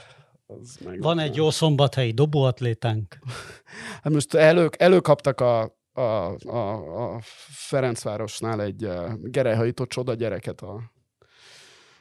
[0.47, 3.19] az meg Van egy jó szombathelyi dobóatlétánk.
[4.03, 6.01] Hát most elő, előkaptak a, a,
[6.47, 10.93] a, a Ferencvárosnál egy uh, gerelyhajító csoda gyereket a,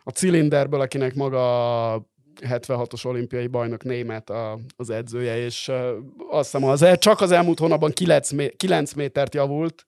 [0.04, 2.08] a cilinderből, akinek maga
[2.42, 5.76] 76-os olimpiai bajnok német a, az edzője, és uh,
[6.30, 9.86] azt hiszem, az csak az elmúlt hónapban 9, 9 métert javult,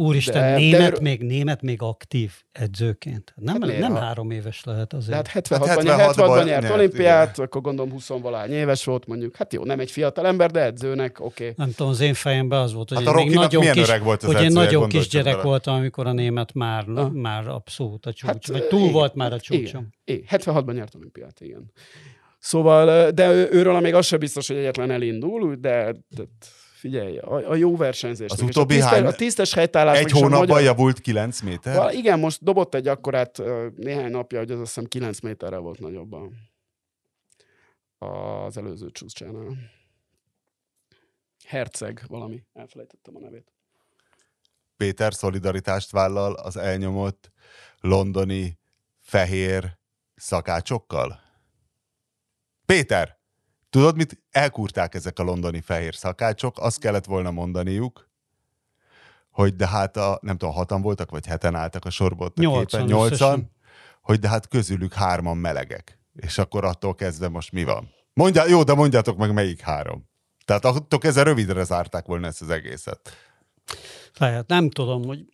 [0.00, 1.00] Úristen, de, német, de...
[1.00, 3.32] még, német még aktív edzőként.
[3.36, 5.22] Nem, hát nem három éves lehet azért.
[5.22, 7.46] De hát 76-ban, hát 76 nyert, nyert olimpiát, igen.
[7.46, 9.36] akkor gondolom 20 valány éves volt mondjuk.
[9.36, 11.42] Hát jó, nem egy fiatal ember, de edzőnek, oké.
[11.42, 11.54] Okay.
[11.56, 14.42] Nem tudom, az én fejemben az volt, hogy hát én még nagyon kis, volt hogy
[14.42, 15.44] én nagyon kis gyerek vele.
[15.44, 17.08] voltam, amikor a német már, ha.
[17.08, 19.88] már abszolút a csúcs, hát, vagy túl igen, volt már a csúcsom.
[20.04, 21.72] Igen, 76-ban nyert olimpiát, igen.
[22.38, 26.22] Szóval, de őről még az sem biztos, hogy egyetlen elindul, de, de
[26.80, 28.30] Figyelj, a, a jó versenyzés.
[28.30, 29.06] Az utóbbi a, tisztes, hány...
[29.06, 29.98] a tisztes helytállás.
[29.98, 30.60] Egy hónapban magyar...
[30.60, 31.76] javult 9 méter?
[31.76, 33.42] Val, igen, most dobott egy akkorát
[33.76, 36.16] néhány napja, hogy az azt hiszem 9 méterre volt nagyobb
[37.98, 39.56] az előző csúcsánál.
[41.46, 43.52] Herceg valami, elfelejtettem a nevét.
[44.76, 47.32] Péter szolidaritást vállal az elnyomott
[47.80, 48.58] londoni
[49.00, 49.78] fehér
[50.14, 51.20] szakácsokkal?
[52.66, 53.19] Péter!
[53.70, 56.58] Tudod, mit elkúrták ezek a londoni fehér szakácsok?
[56.58, 58.08] Azt kellett volna mondaniuk,
[59.30, 62.40] hogy de hát a, nem tudom, hatan voltak, vagy heten álltak a sorba ott a
[62.40, 63.50] nyolcan, képen, nyolcan,
[64.02, 65.98] hogy de hát közülük hárman melegek.
[66.14, 67.90] És akkor attól kezdve most mi van?
[68.12, 70.08] Mondja, jó, de mondjátok meg, melyik három.
[70.44, 73.16] Tehát attól kezdve rövidre zárták volna ezt az egészet.
[74.18, 75.24] Lehet, nem tudom, hogy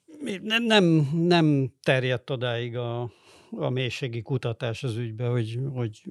[0.43, 3.11] nem, nem, nem terjedt odáig a,
[3.51, 6.03] a mélységi kutatás az ügybe, hogy, hogy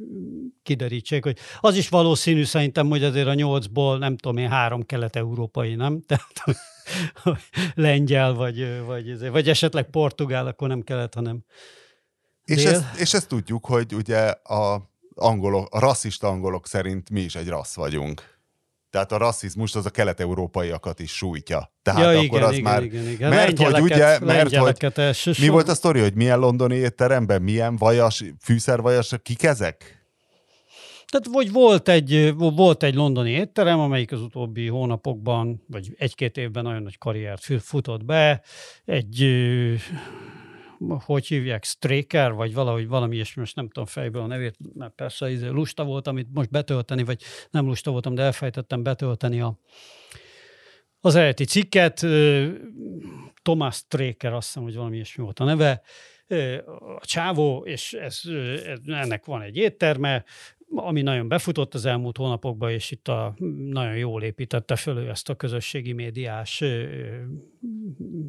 [0.63, 5.75] kiderítsék, hogy az is valószínű szerintem, hogy azért a nyolcból, nem tudom én, három kelet-európai,
[5.75, 6.01] nem?
[6.07, 6.59] Tehát
[7.75, 11.43] lengyel, vagy, vagy, vagy esetleg portugál, akkor nem kellett, hanem
[12.45, 17.35] és ezt, és ezt tudjuk, hogy ugye a, angolok, a rasszista angolok szerint mi is
[17.35, 18.34] egy rassz vagyunk.
[18.95, 21.71] Tehát a rasszizmus az a kelet-európaiakat is sújtja.
[21.81, 22.83] Tehát ja, akkor igen, az igen, már...
[22.83, 23.29] Igen, igen.
[23.29, 28.23] Mert hogy ugye, mert hogy mi volt a sztori, hogy milyen londoni étteremben, milyen vajas,
[28.41, 30.05] fűszervajas, kik ezek?
[31.05, 36.63] Tehát vagy volt egy, volt egy londoni étterem, amelyik az utóbbi hónapokban, vagy egy-két évben
[36.63, 38.41] nagyon nagy karriert futott be.
[38.85, 39.25] Egy
[41.05, 45.31] hogy hívják, Straker, vagy valahogy valami ilyesmi, most nem tudom fejből a nevét, mert persze
[45.31, 49.59] izé lusta volt, amit most betölteni, vagy nem lusta voltam, de elfejtettem betölteni a,
[50.99, 52.05] az eredeti cikket.
[53.41, 55.81] Thomas Straker, azt hiszem, hogy valami ilyesmi volt a neve,
[56.97, 58.21] a csávó, és ez,
[58.85, 60.23] ennek van egy étterme,
[60.75, 63.35] ami nagyon befutott az elmúlt hónapokban, és itt a,
[63.69, 66.63] nagyon jól építette föl ezt a közösségi médiás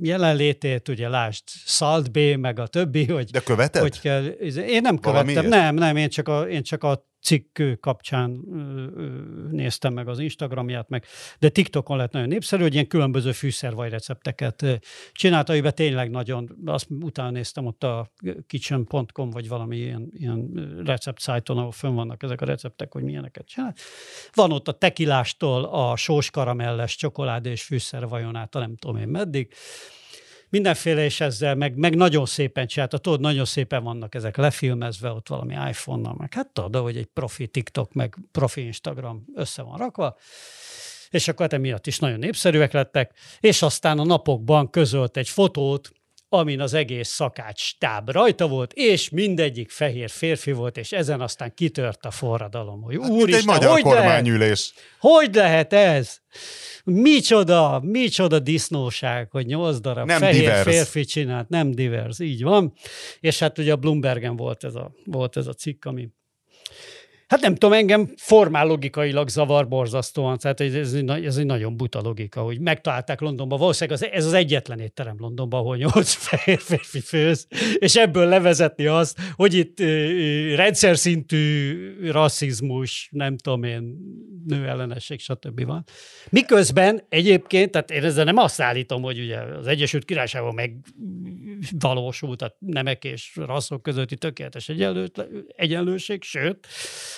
[0.01, 3.31] jelenlétét, ugye lásd Salt Bay, meg a többi, hogy...
[3.31, 3.83] De követed?
[3.83, 8.31] Hogy kell, én nem követtem, nem, nem, én csak a, én csak a cikk kapcsán
[9.51, 11.05] néztem meg az Instagramját, meg,
[11.39, 14.81] de TikTokon lett nagyon népszerű, hogy ilyen különböző fűszervaj recepteket
[15.13, 18.13] csinálta, amiben tényleg nagyon, azt utána néztem ott a
[18.47, 20.53] kitchen.com, vagy valami ilyen, ilyen
[20.85, 23.75] recept szájton, ahol fönn vannak ezek a receptek, hogy milyeneket csinál.
[24.35, 29.53] Van ott a tekilástól a sós karamelles, csokoládé és fűszervajon át, nem tudom én meddig
[30.49, 35.29] mindenféle és ezzel, meg, meg nagyon szépen csinálta, tudod, nagyon szépen vannak ezek lefilmezve, ott
[35.29, 40.17] valami iPhone-nal, meg hát tudod, hogy egy profi TikTok, meg profi Instagram össze van rakva.
[41.11, 45.91] és akkor emiatt is nagyon népszerűek lettek, és aztán a napokban közölt egy fotót,
[46.37, 51.55] amin az egész szakács stáb rajta volt, és mindegyik fehér férfi volt, és ezen aztán
[51.55, 52.83] kitört a forradalom.
[52.83, 54.73] Hogy Hát, mint egy magyar hogy lehet, kormányülés.
[54.99, 56.19] hogy lehet ez?
[56.85, 60.63] Micsoda, micsoda disznóság, hogy nyolc darab Nem fehér divers.
[60.63, 62.73] férfi csinált, nem divers, így van.
[63.21, 66.09] És hát ugye a Bloombergen volt ez a, volt ez a cikk, ami
[67.27, 72.01] Hát nem tudom, engem formál logikailag zavar borzasztóan, tehát ez, egy, ez egy nagyon buta
[72.01, 77.01] logika, hogy megtalálták Londonban, valószínűleg az, ez az egyetlen étterem Londonban, ahol nyolc fehér férfi
[77.01, 77.47] főz,
[77.79, 83.97] és ebből levezetni azt, hogy itt ö, rendszer szintű rasszizmus, nem tudom én,
[84.47, 85.65] nőellenesség, stb.
[85.65, 85.85] van.
[86.31, 92.57] Miközben egyébként, tehát én ezzel nem azt állítom, hogy ugye az Egyesült Királyságban megvalósult a
[92.59, 94.69] nemek és rasszok közötti tökéletes
[95.57, 96.67] egyenlőség, sőt,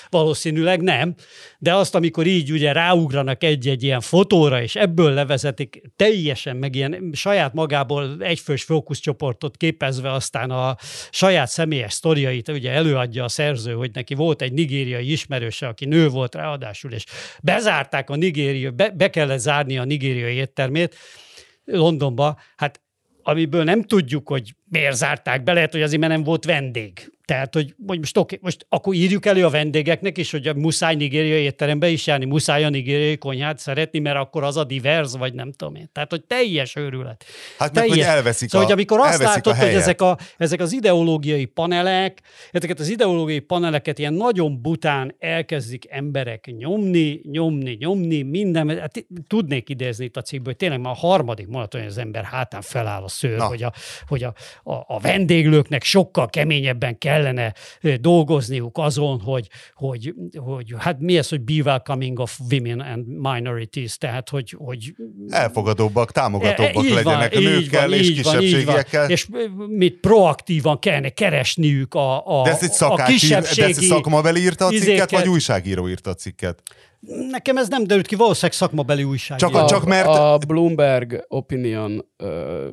[0.09, 1.15] valószínűleg nem,
[1.59, 7.11] de azt, amikor így ugye ráugranak egy-egy ilyen fotóra, és ebből levezetik teljesen meg ilyen
[7.13, 10.77] saját magából egyfős fókuszcsoportot képezve aztán a
[11.11, 16.09] saját személyes sztoriait, ugye előadja a szerző, hogy neki volt egy nigériai ismerőse, aki nő
[16.09, 17.05] volt ráadásul, és
[17.43, 20.97] bezárták a nigériai, be, be kellett zárni a nigériai éttermét
[21.65, 22.81] Londonba, hát
[23.23, 27.13] amiből nem tudjuk, hogy miért zárták be, lehet, hogy azért, mert nem volt vendég.
[27.29, 30.95] Tehát, hogy, hogy most, oké, most akkor írjuk elő a vendégeknek is, hogy a muszáj
[30.95, 35.35] nigériai étterembe is járni, muszáj a nigériai konyhát szeretni, mert akkor az a divers, vagy
[35.35, 35.91] nem tudom én.
[35.93, 37.25] Tehát, hogy teljes őrület.
[37.59, 38.09] Hát meg, hogy Teljes.
[38.09, 42.81] elveszik Szóval, a, hogy amikor azt látod, hogy ezek, a, ezek az ideológiai panelek, ezeket
[42.81, 50.05] az ideológiai paneleket ilyen nagyon bután elkezdik emberek nyomni, nyomni, nyomni, minden, hát tudnék idézni
[50.05, 53.09] itt a cikkből, hogy tényleg már a harmadik mondaton, hogy az ember hátán feláll a
[53.09, 53.45] szőr, Na.
[53.45, 53.73] hogy, a,
[54.07, 57.53] hogy a, a, a vendéglőknek sokkal keményebben kellene
[58.01, 63.99] dolgozniuk azon, hogy, hogy, hogy hát mi ez, hogy be welcoming of women and minorities,
[63.99, 64.95] tehát hogy, hogy
[65.29, 68.75] Elfogadóbbak, támogatóbbak E, így legyenek a van, nőkkel van, és így van, így van.
[68.75, 69.11] kisebbségiekkel.
[69.11, 69.29] És
[69.69, 73.55] mit proaktívan kellene keresniük a, a, De ezt egy a szakács, ír, de ezt egy
[73.55, 73.87] kisebbségi...
[73.87, 75.11] szakmabeli írta a cikket, izéket.
[75.11, 76.63] vagy újságíró írta a cikket?
[77.31, 79.39] Nekem ez nem derült ki, valószínűleg szakmabeli újság.
[79.39, 82.69] Csak A, Csak mert- A Bloomberg Opinion ö,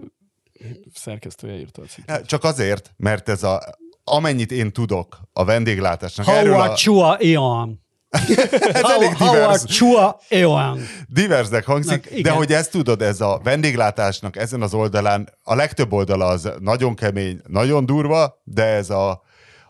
[0.94, 2.26] szerkesztője írta a cikket.
[2.26, 3.62] Csak azért, mert ez a,
[4.06, 7.80] amennyit én tudok a vendéglátásnak, erről Howard a, Chua Eon.
[8.10, 10.80] ez elég Howard divers, Chua Eon.
[11.08, 15.94] diversnek hangzik, Na, de hogy ezt tudod, ez a vendéglátásnak ezen az oldalán, a legtöbb
[15.94, 19.22] oldala az nagyon kemény, nagyon durva, de ez a,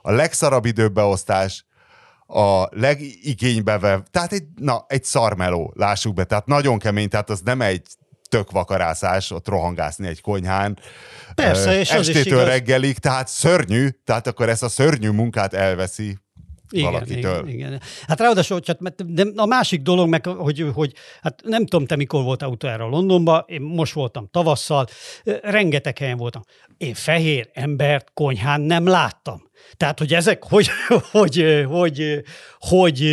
[0.01, 1.65] a legszarabb időbeosztás,
[2.27, 7.61] a legigénybe tehát egy, na, egy szarmeló, lássuk be, tehát nagyon kemény, tehát az nem
[7.61, 7.87] egy
[8.35, 10.79] tök vakarászás, ott rohangászni egy konyhán.
[11.35, 12.47] Persze, Ö, és az is Estétől igaz.
[12.53, 16.17] reggelig, tehát szörnyű, tehát akkor ezt a szörnyű munkát elveszi
[16.69, 17.47] Igen, valakitől.
[17.47, 17.81] igen, igen.
[18.07, 22.23] Hát ráadásul, hogy de a másik dolog, meg, hogy, hogy hát nem tudom, te mikor
[22.23, 24.85] voltál utoljára Londonban, én most voltam tavasszal,
[25.41, 26.41] rengeteg helyen voltam.
[26.77, 29.43] Én fehér embert konyhán nem láttam.
[29.77, 32.21] Tehát, hogy ezek, hogy, hogy, hogy, hogy,
[32.57, 33.03] hogy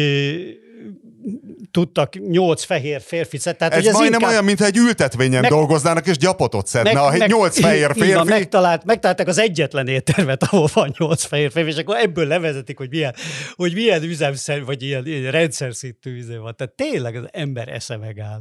[1.71, 6.07] tudtak nyolc fehér férfi Tehát, Ez, ez majdnem inkább, olyan, mintha egy ültetvényen Meg- dolgoznának,
[6.07, 7.01] és gyapotot szedne.
[7.01, 8.29] a nyolc fehér így van, férfi.
[8.29, 12.89] megtalált, megtalálták az egyetlen éttermet, ahol van nyolc fehér férfi, és akkor ebből levezetik, hogy
[12.91, 13.15] milyen,
[13.55, 16.57] hogy milyen üzemszer, vagy ilyen, ilyen rendszer szintű üzem van.
[16.57, 18.41] Tehát tényleg az ember esze megáll.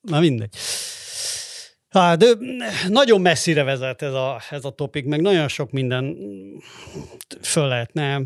[0.00, 0.54] Na mindegy.
[1.88, 2.26] Hát, de
[2.88, 6.16] nagyon messzire vezet ez a, ez a topik, meg nagyon sok minden
[7.42, 8.20] föl lehetne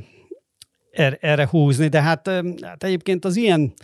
[0.95, 2.29] er, erre húzni, de hát,
[2.63, 3.75] hát egyébként az ilyen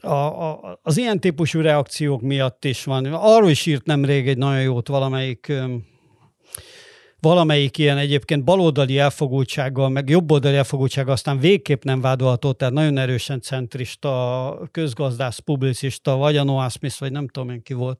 [0.00, 3.04] a, a, az ilyen típusú reakciók miatt is van.
[3.04, 5.52] Arról is írt nemrég egy nagyon jót valamelyik
[7.20, 13.40] valamelyik ilyen egyébként baloldali elfogultsággal, meg jobboldali elfogultsággal aztán végképp nem vádolható, tehát nagyon erősen
[13.40, 17.98] centrista, közgazdász, publicista, vagy a Noah Smith, vagy nem tudom én ki volt,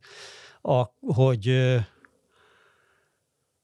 [0.62, 1.76] a, hogy,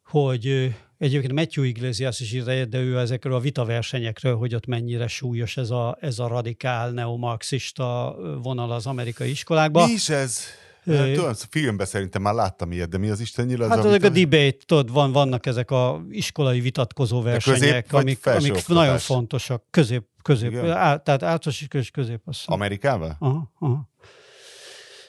[0.04, 0.74] hogy
[1.04, 5.70] egyébként Matthew Iglesias is egyet, de ő ezekről a vitaversenyekről, hogy ott mennyire súlyos ez
[5.70, 9.86] a, ez a radikál neomarxista vonal az amerikai iskolákban.
[9.86, 10.38] Mi is ez?
[10.86, 13.68] Hát, Tudom, filmben szerintem már láttam ilyet, de mi az Isten nyilat?
[13.68, 18.98] Hát ezek a debate, tudod, van, vannak ezek a iskolai vitatkozó versenyek, amik, amik nagyon
[18.98, 19.64] fontosak.
[19.70, 22.20] Közép, közép, á, tehát általános és közép.
[22.44, 23.16] Amerikában?
[23.18, 23.92] Aha, aha.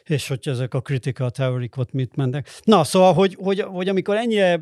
[0.05, 2.49] És hogy ezek a critical theorik ott mit mennek.
[2.63, 4.59] Na, szóval, hogy, hogy, hogy amikor ennyire,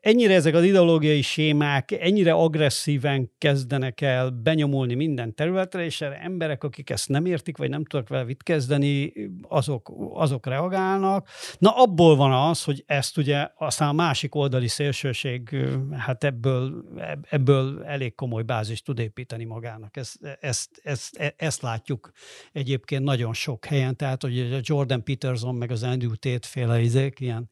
[0.00, 6.64] ennyire ezek az ideológiai sémák ennyire agresszíven kezdenek el benyomulni minden területre, és erre emberek,
[6.64, 9.12] akik ezt nem értik, vagy nem tudnak vele mit kezdeni,
[9.48, 11.28] azok, azok reagálnak.
[11.58, 15.56] Na, abból van az, hogy ezt ugye aztán a másik oldali szélsőség,
[15.98, 16.84] hát ebből,
[17.30, 19.96] ebből elég komoly bázis tud építeni magának.
[19.96, 22.10] Ezt, ezt, ezt, e, ezt látjuk
[22.52, 27.20] egyébként nagyon sok helyen, tehát hogy a Jordan Peterson meg az Andrew Tate féle izék,
[27.20, 27.50] ilyen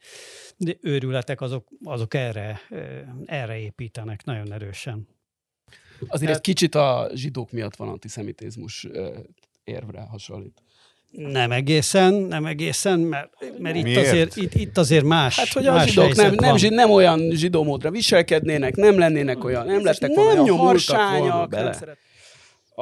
[0.80, 2.60] őrületek, azok, azok erre,
[3.24, 5.08] erre építenek nagyon erősen.
[6.08, 8.86] Azért ez kicsit a zsidók miatt van antiszemitizmus
[9.64, 10.62] érvre hasonlít.
[11.10, 15.86] Nem egészen, nem egészen, mert, mert itt, azért, itt, itt azért más Hát, hogy a
[15.86, 20.26] zsidók nem, nem, zsid, nem olyan zsidó módra viselkednének, nem lennének olyan, nem lettek nem
[20.26, 21.98] olyan harsányak, nem szeret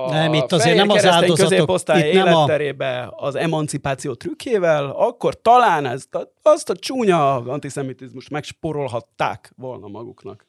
[0.04, 1.78] a nem, itt azért nem az áldozatok.
[1.78, 3.26] Itt nem életterébe a...
[3.26, 10.48] az emancipáció trükkjével, akkor talán ezt, azt a csúnya antiszemitizmust megsporolhatták volna maguknak.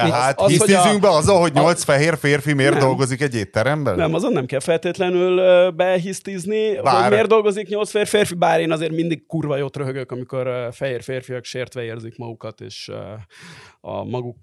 [0.00, 3.34] Tehát az, hisztizünk a, be azzal, hogy nyolc a, fehér férfi miért nem, dolgozik egy
[3.34, 3.96] étteremben?
[3.96, 7.02] Nem, azon nem kell feltétlenül behisztizni, bár...
[7.02, 11.02] hogy miért dolgozik nyolc fehér férfi, bár én azért mindig kurva jót röhögök, amikor fehér
[11.02, 12.90] férfiak sértve érzik magukat, és
[13.80, 14.36] a maguk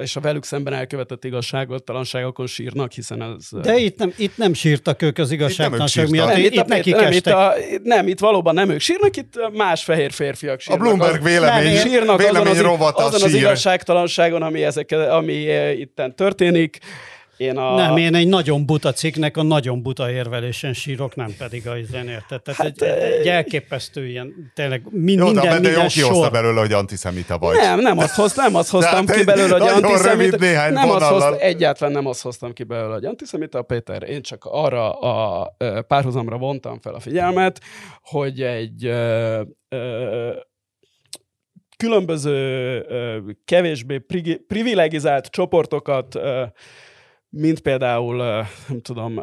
[0.00, 3.60] és a velük szemben elkövetett igazságtalanságokon sírnak, hiszen ez...
[3.62, 7.12] De itt nem, itt nem sírtak ők az igazságtalanság miatt, nem, itt, itt, nekik nem,
[7.12, 10.86] itt, a, nem, itt valóban nem ők sírnak, itt más fehér férfiak sírnak.
[10.86, 15.32] A Bloomberg vélemény, sírnak vélemény azon az, azon az igazságtalanságon, ami, ezek, ami
[15.78, 16.78] itten történik,
[17.40, 17.74] én a...
[17.74, 22.08] Nem, én egy nagyon buta cikknek a nagyon buta érvelésen sírok, nem pedig a izen
[22.08, 22.42] érted.
[22.42, 26.30] Tehát hát, egy, egy, elképesztő ilyen, tényleg min, jó, minden, de minden jó sor.
[26.30, 27.56] belőle, hogy antiszemita vagy.
[27.56, 30.70] Nem, nem azt, hoz, nem azt hoztam ki belőle, hogy antiszemita.
[30.70, 34.02] Nem azt hoz, egyáltalán nem azt hoztam ki belőle, hogy antiszemita, Péter.
[34.08, 37.60] Én csak arra a párhuzamra vontam fel a figyelmet,
[38.02, 40.30] hogy egy ö, ö,
[41.80, 43.98] különböző kevésbé
[44.46, 46.18] privilegizált csoportokat
[47.30, 48.16] mint például,
[48.68, 49.20] nem tudom,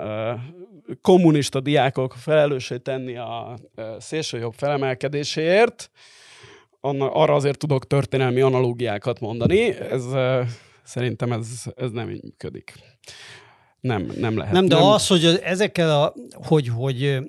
[1.02, 3.58] kommunista diákok felelőssé tenni a
[4.00, 5.90] szélsőjobb felemelkedéséért,
[6.80, 9.78] arra azért tudok történelmi analógiákat mondani.
[9.78, 10.06] Ez
[10.84, 12.74] szerintem ez, ez nem így működik
[13.88, 14.54] nem, nem lehet.
[14.54, 14.84] Nem, de nem...
[14.84, 17.20] az, hogy ezekkel a, hogy, hogy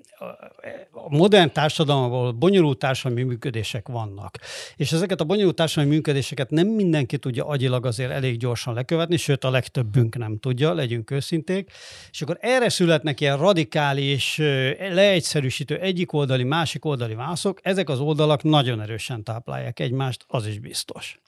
[0.92, 4.38] a modern társadalomban bonyolult társadalmi működések vannak,
[4.76, 9.44] és ezeket a bonyolult társadalmi működéseket nem mindenki tudja agyilag azért elég gyorsan lekövetni, sőt
[9.44, 11.70] a legtöbbünk nem tudja, legyünk őszinték,
[12.10, 14.36] és akkor erre születnek ilyen radikális,
[14.78, 20.58] leegyszerűsítő egyik oldali, másik oldali válaszok, ezek az oldalak nagyon erősen táplálják egymást, az is
[20.58, 21.18] biztos.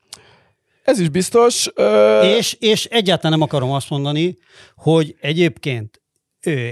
[0.91, 1.69] Ez is biztos.
[1.75, 2.21] Ö...
[2.23, 4.37] És, és egyáltalán nem akarom azt mondani,
[4.77, 6.00] hogy egyébként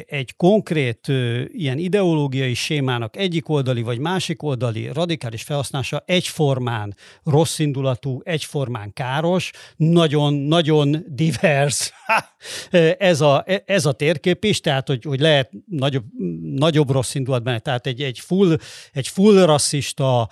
[0.06, 1.08] egy konkrét
[1.52, 11.04] ilyen ideológiai sémának egyik oldali vagy másik oldali radikális felhasználása egyformán rosszindulatú, egyformán káros, nagyon-nagyon
[11.08, 11.92] divers.
[12.98, 16.04] Ez a, ez a térkép is, tehát hogy, hogy lehet nagyobb,
[16.42, 18.56] nagyobb rossz indulat benne, tehát egy, egy, full,
[18.92, 20.28] egy full rasszista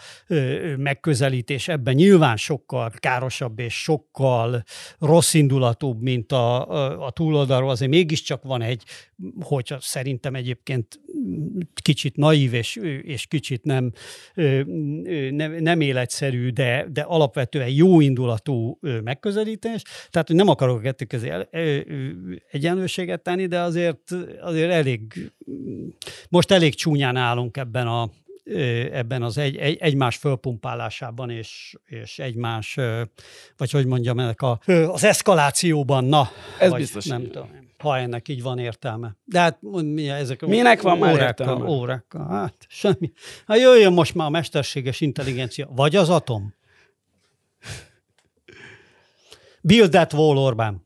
[0.76, 4.62] megközelítés ebben nyilván sokkal károsabb és sokkal
[4.98, 8.82] rosszindulatúbb, mint a, a, a túloldalról, azért mégiscsak van egy
[9.40, 11.00] hogy szerintem egyébként
[11.82, 13.92] kicsit naív és, és kicsit nem,
[15.30, 19.82] nem, nem életszerű, de, de alapvetően jó indulatú megközelítés.
[20.10, 21.32] Tehát, hogy nem akarok a kettő közé
[22.50, 24.10] egyenlőséget tenni, de azért,
[24.40, 25.32] azért elég,
[26.28, 28.10] most elég csúnyán állunk ebben a,
[28.92, 32.78] ebben az egy, egy, egymás fölpumpálásában és, és egymás,
[33.56, 36.28] vagy hogy mondjam, ennek a, az eszkalációban, na.
[36.58, 37.04] Ez biztos.
[37.04, 39.16] Nem tudom ha ennek így van értelme.
[39.24, 41.68] De hát mi ezek Minek van már órákkal, értelme?
[41.68, 43.12] Órákkal, hát semmi.
[43.46, 46.54] Hát jöjjön most már a mesterséges intelligencia, vagy az atom.
[49.60, 50.84] Build that wall, Orbán.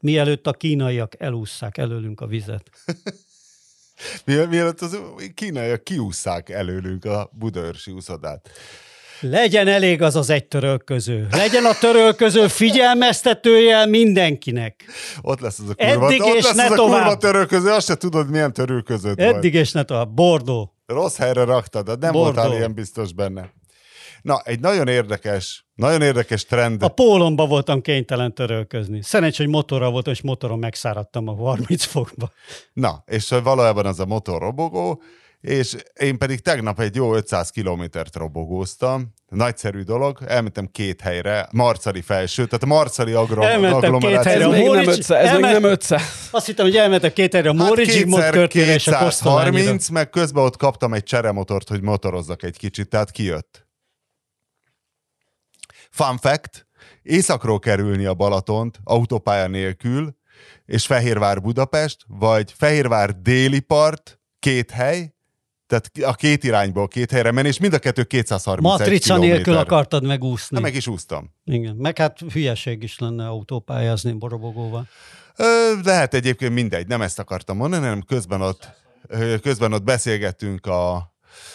[0.00, 2.70] Mielőtt a kínaiak elússzák előlünk a vizet.
[4.24, 4.98] Mielőtt az
[5.34, 8.50] kínaiak kiússzák előlünk a budaörsi úszodát.
[9.20, 11.26] Legyen elég az az egy törölköző.
[11.30, 14.84] Legyen a törölköző figyelmeztetőjel mindenkinek.
[15.22, 16.92] Ott lesz az a kurva, Eddig ott és lesz ne az tovább.
[16.92, 19.12] a kurva törölköző, azt se tudod, milyen törölköző.
[19.16, 19.60] Eddig vagy.
[19.60, 20.08] és ne tovább.
[20.08, 20.74] Bordó.
[20.86, 22.32] Rossz helyre raktad, de nem Bordó.
[22.32, 23.52] voltál ilyen biztos benne.
[24.22, 26.82] Na, egy nagyon érdekes, nagyon érdekes trend.
[26.82, 29.02] A pólomba voltam kénytelen törölközni.
[29.02, 32.30] Szerencs, hogy motorra voltam, és motoron megszáradtam a 30 fokba.
[32.72, 35.02] Na, és valójában az a motor robogó,
[35.44, 42.00] és én pedig tegnap egy jó 500 kilométert robogóztam, nagyszerű dolog, elmentem két helyre, Marcali
[42.00, 44.44] felső, tehát a Marcali agro- Elmentem két Ez helyre.
[44.44, 46.02] A még nem Móricz- 500, ez nem 500.
[46.30, 49.50] Azt hittem, hogy elmentem két helyre a Hát most kétszer történő és a Kosztolányira.
[49.50, 53.66] 230, meg közben ott kaptam egy cseremotort, hogy motorozzak egy kicsit, tehát kijött.
[55.90, 56.66] Fun fact,
[57.02, 60.16] északról kerülni a Balatont autópálya nélkül,
[60.64, 65.13] és Fehérvár Budapest, vagy Fehérvár déli part, két hely,
[65.80, 69.34] tehát a két irányból két helyre menni, és mind a kettő 231 Matrica kilométer.
[69.34, 70.56] nélkül akartad megúszni.
[70.56, 71.30] Na, meg is úsztam.
[71.44, 71.74] Igen.
[71.76, 74.88] Meg hát hülyeség is lenne autópályázni borobogóval.
[75.36, 75.44] Ö,
[75.84, 78.68] lehet egyébként mindegy, nem ezt akartam mondani, hanem közben ott,
[79.42, 80.94] közben ott beszélgettünk a,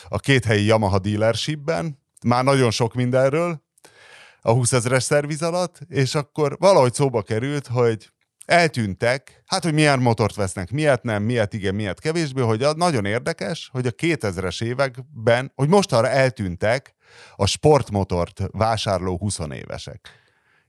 [0.09, 3.61] a két helyi Yamaha dealershipben, már nagyon sok mindenről,
[4.41, 8.09] a 20 ezeres szerviz alatt, és akkor valahogy szóba került, hogy
[8.49, 13.05] eltűntek, hát hogy milyen motort vesznek, miért nem, miért igen, miért kevésbé, hogy a, nagyon
[13.05, 16.95] érdekes, hogy a 2000-es években, hogy mostanra eltűntek
[17.35, 20.19] a sportmotort vásárló 20 évesek.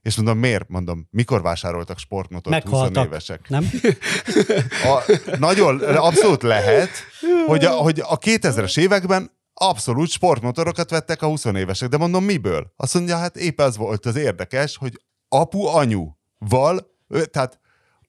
[0.01, 0.69] És mondom, miért?
[0.69, 3.05] Mondom, mikor vásároltak sportmotort 20 Meghaltak.
[3.05, 3.49] évesek?
[3.49, 3.69] Nem?
[4.93, 6.89] A, nagyon, abszolút lehet,
[7.45, 12.73] hogy a, hogy a 2000-es években abszolút sportmotorokat vettek a 20 évesek, de mondom, miből?
[12.75, 17.60] Azt mondja, hát épp az volt az érdekes, hogy apu-anyu-val, ö, tehát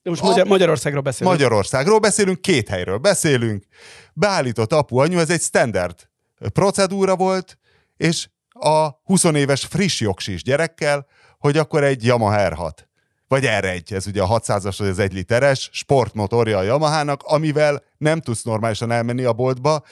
[0.03, 1.37] De most Magyar, Magyarországról beszélünk.
[1.37, 3.65] Magyarországról beszélünk, két helyről beszélünk,
[4.13, 6.11] beállított apu-anyu, ez egy standard
[6.53, 7.59] procedúra volt,
[7.97, 11.07] és a 20 éves friss jogsis gyerekkel,
[11.39, 12.91] hogy akkor egy Yamaha R6
[13.33, 18.21] vagy R1, ez ugye a 600-as vagy az 1 literes sportmotorja a Yamahának, amivel nem
[18.21, 19.83] tudsz normálisan elmenni a boltba,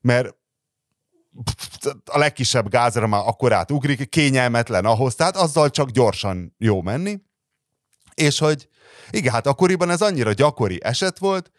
[0.00, 0.34] mert
[2.04, 7.20] a legkisebb gázra már akkor átugrik, kényelmetlen ahhoz, tehát azzal csak gyorsan jó menni.
[8.14, 8.68] És hogy
[9.10, 11.50] igen, hát akkoriban ez annyira gyakori eset volt,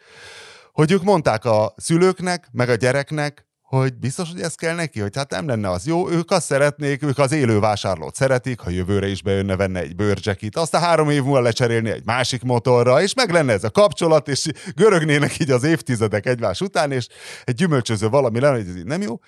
[0.72, 5.16] hogy ők mondták a szülőknek, meg a gyereknek, hogy biztos, hogy ez kell neki, hogy
[5.16, 9.06] hát nem lenne az jó, ők azt szeretnék, ők az élő vásárlót szeretik, ha jövőre
[9.06, 13.30] is bejönne venne egy bőrcsekit, aztán három év múlva lecserélni egy másik motorra, és meg
[13.30, 17.06] lenne ez a kapcsolat, és görögnének így az évtizedek egymás után, és
[17.44, 19.18] egy gyümölcsöző valami lenne, hogy ez így nem jó.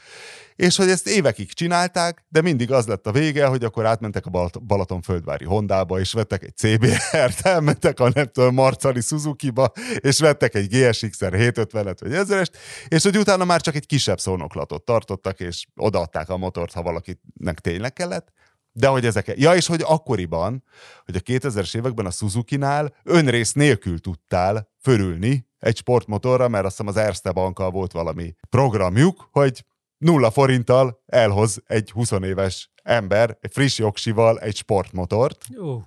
[0.57, 4.31] És hogy ezt évekig csinálták, de mindig az lett a vége, hogy akkor átmentek a
[4.31, 10.69] Balat- Balatonföldvári Hondába, és vettek egy CBR-t, elmentek a tudom, Marcali Suzuki-ba, és vettek egy
[10.69, 12.49] GSX-er 750-et vagy 1000
[12.89, 17.61] és hogy utána már csak egy kisebb szónoklatot tartottak, és odaadták a motort, ha valakinek
[17.61, 18.33] tényleg kellett.
[18.73, 20.65] De hogy ezek, ja, és hogy akkoriban,
[21.05, 26.95] hogy a 2000-es években a Suzuki-nál önrész nélkül tudtál fölülni egy sportmotorra, mert azt hiszem
[26.97, 29.65] az Erste bankkal volt valami programjuk, hogy
[30.05, 35.45] nulla forinttal elhoz egy 20 éves ember egy friss jogsival egy sportmotort.
[35.49, 35.83] Jó.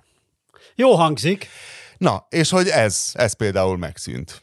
[0.74, 1.46] Jó hangzik.
[1.98, 4.42] Na, és hogy ez, ez például megszűnt.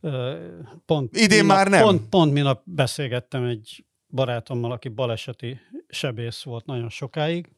[0.00, 0.46] Ö,
[0.86, 1.82] Pont, Idén minap, már nem.
[1.82, 7.48] Pont, pont minap beszélgettem egy barátommal, aki baleseti sebész volt nagyon sokáig,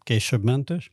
[0.00, 0.92] később mentős,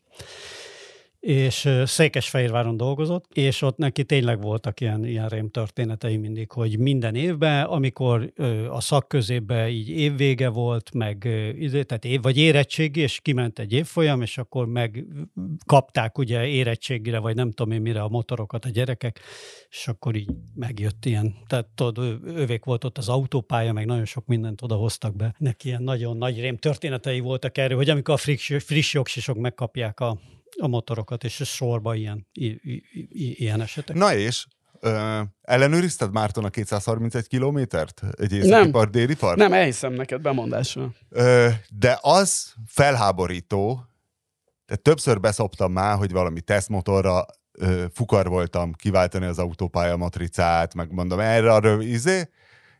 [1.23, 7.15] és Székesfehérváron dolgozott, és ott neki tényleg voltak ilyen, ilyen rém történetei mindig, hogy minden
[7.15, 8.33] évben, amikor
[8.69, 14.21] a szakközébe így évvége volt, meg izé, tehát év, vagy érettségi, és kiment egy évfolyam,
[14.21, 15.05] és akkor meg
[15.65, 19.19] kapták ugye érettségire, vagy nem tudom én mire a motorokat a gyerekek,
[19.69, 24.05] és akkor így megjött ilyen, tehát tudod, ő, ővék volt ott az autópálya, meg nagyon
[24.05, 25.35] sok mindent odahoztak be.
[25.37, 29.99] Neki ilyen nagyon nagy rém történetei voltak erről, hogy amikor a friss, friss jogsisok megkapják
[29.99, 30.19] a,
[30.57, 32.27] a motorokat, és sorba ilyen,
[33.13, 33.95] ilyen esetek.
[33.95, 34.45] Na és,
[34.79, 38.01] ö, ellenőrizted Márton a 231 kilométert?
[38.17, 39.37] Egy északi part, déli part?
[39.37, 40.95] Nem, elhiszem neked bemondással.
[41.09, 43.85] Ö, de az felháborító,
[44.65, 50.91] de többször beszoptam már, hogy valami tesztmotorra ö, fukar voltam kiváltani az autópálya matricát, meg
[50.91, 52.29] mondom, erre arra izé,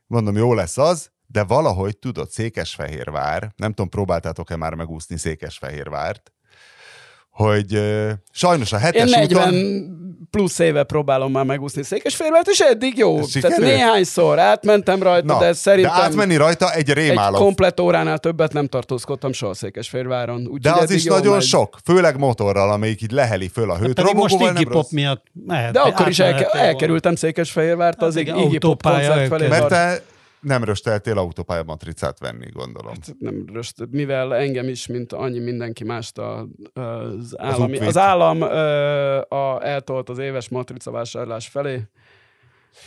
[0.08, 6.34] mondom, jó lesz az, de valahogy tudod, Székesfehérvár, nem tudom, próbáltátok-e már megúszni Székesfehérvárt,
[7.34, 7.80] hogy
[8.32, 10.26] sajnos a Én hetes 40 úton...
[10.32, 13.20] plusz éve próbálom már megúszni Székesfehérvárt, és eddig jó.
[13.42, 17.42] Tehát néhányszor átmentem rajta, Na, de szerintem de átmenni rajta egy egy rémálom.
[17.42, 20.40] komplet óránál többet nem tartózkodtam soha Székesfehérváron.
[20.42, 21.44] Úgyhogy de az is nagyon megy.
[21.44, 23.94] sok, főleg motorral, amelyik így leheli föl a hőt.
[23.94, 24.90] Pedig most Iggy Pop rossz.
[24.92, 25.72] miatt mehet.
[25.74, 29.48] De akkor is elke- elkerültem Székesfehérvárt az Hát Iggy Pop koncert felé.
[29.48, 30.02] Mert te
[30.44, 32.94] nem rösteltél autópálya matricát venni, gondolom.
[33.20, 37.88] nem röst, mivel engem is, mint annyi mindenki mást a, az, állami, ukvét.
[37.88, 41.82] az állam ö, a, eltolt az éves matrica vásárlás felé.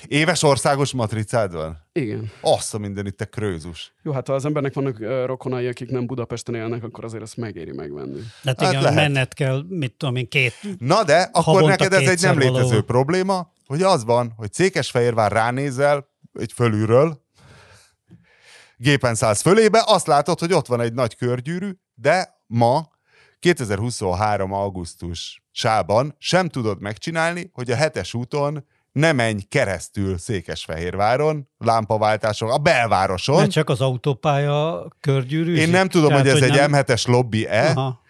[0.06, 1.78] Éves országos matricád van?
[1.92, 2.30] Igen.
[2.40, 3.94] Azt a minden itt te krőzus.
[4.02, 7.72] Jó, hát ha az embernek vannak rokonai, akik nem Budapesten élnek, akkor azért ezt megéri
[7.72, 8.20] megvenni.
[8.44, 8.98] Hát Hát igen, lehet.
[8.98, 12.82] menned kell, mit tudom én, két Na de, akkor neked ez egy nem létező valahol.
[12.82, 17.24] probléma, hogy az van, hogy Székesfehérvár ránézel, egy fölülről,
[18.76, 22.88] gépen szállsz fölébe, azt látod, hogy ott van egy nagy körgyűrű, de ma
[23.38, 24.52] 2023.
[24.52, 33.36] augusztusában sem tudod megcsinálni, hogy a hetes úton ne menj keresztül Székesfehérváron, lámpaváltáson, a belvároson.
[33.36, 35.56] Mert csak az autópálya körgyűrű.
[35.56, 36.70] Én nem tudom, hogy ez egy nem...
[36.72, 38.04] M7-es lobby-e, Aha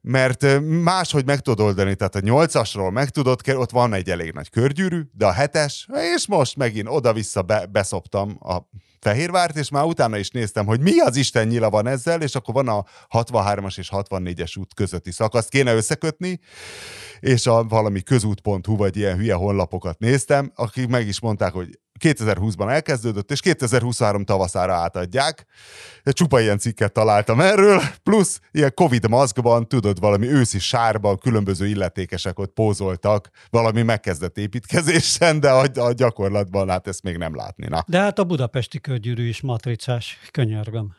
[0.00, 4.50] mert máshogy meg tudod oldani, tehát a nyolcasról meg tudod, ott van egy elég nagy
[4.50, 8.58] körgyűrű, de a hetes, és most megint oda-vissza be, beszoptam a
[9.04, 12.54] Fehérvárt, és már utána is néztem, hogy mi az Isten nyila van ezzel, és akkor
[12.54, 16.40] van a 63-as és 64-es út közötti szakaszt kéne összekötni,
[17.20, 22.70] és a valami közút.hu vagy ilyen hülye honlapokat néztem, akik meg is mondták, hogy 2020-ban
[22.70, 25.46] elkezdődött, és 2023 tavaszára átadják.
[26.04, 32.38] Csupa ilyen cikket találtam erről, plusz ilyen Covid maszkban, tudod, valami őszi sárban különböző illetékesek
[32.38, 37.66] ott pózoltak valami megkezdett építkezésen, de a, a gyakorlatban hát ezt még nem látni.
[37.68, 37.84] Na.
[37.86, 40.92] De hát a budapesti körgyűrű is matricás, könyörgöm.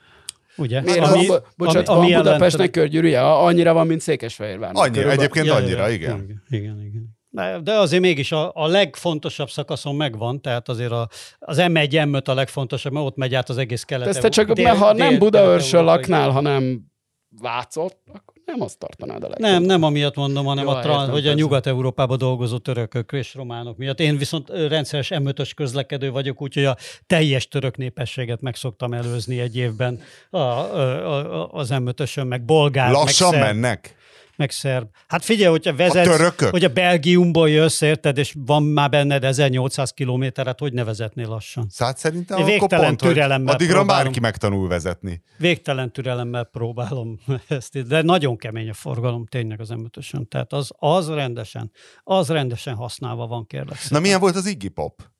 [0.57, 0.81] Ugye?
[0.81, 3.21] Miért ami, a, bocsánat, ami, ami van Budapestnek körgyűrűje?
[3.21, 4.71] Annyira van, mint Székesfehérvár.
[4.73, 6.19] Annyi, egyébként ja, annyira, igen.
[6.19, 6.81] Igen, igen.
[6.81, 7.14] igen.
[7.63, 11.07] De azért mégis a, a legfontosabb szakaszon megvan, tehát azért a,
[11.39, 14.07] az M1, M5 a legfontosabb, mert ott megy át az egész kelet.
[14.07, 16.93] Ezt te csak, dél, mert ha dél, nem Budaörsön laknál, hanem
[17.41, 19.59] Vácot, akkor nem azt tartanád a legfontosabb.
[19.59, 23.77] Nem, nem amiatt mondom, hanem Jó, a, trans, hogy a Nyugat-Európában dolgozó törökök és románok
[23.77, 23.99] miatt.
[23.99, 26.77] Én viszont rendszeres m közlekedő vagyok, úgyhogy a
[27.07, 31.89] teljes török népességet meg szoktam előzni egy évben a, a, a, az m
[32.27, 33.95] meg bolgár, Lassan meg mennek?
[34.37, 34.87] Meg szerb.
[35.07, 39.91] Hát figyelj, hogyha vezetsz, a hogy a Belgiumból jössz, érted, és van már benned 1800
[39.91, 41.67] kilométeret, hogy ne vezetnél lassan?
[41.69, 45.21] Szóval szerintem Én végtelen pont, türelemmel addigra próbálom, bárki megtanul vezetni.
[45.37, 50.27] Végtelen türelemmel próbálom ezt, de nagyon kemény a forgalom tényleg az emlőtösön.
[50.27, 51.71] Tehát az, az rendesen,
[52.03, 53.77] az rendesen használva van, kérlek.
[53.89, 55.13] Na milyen volt az Iggy Pop?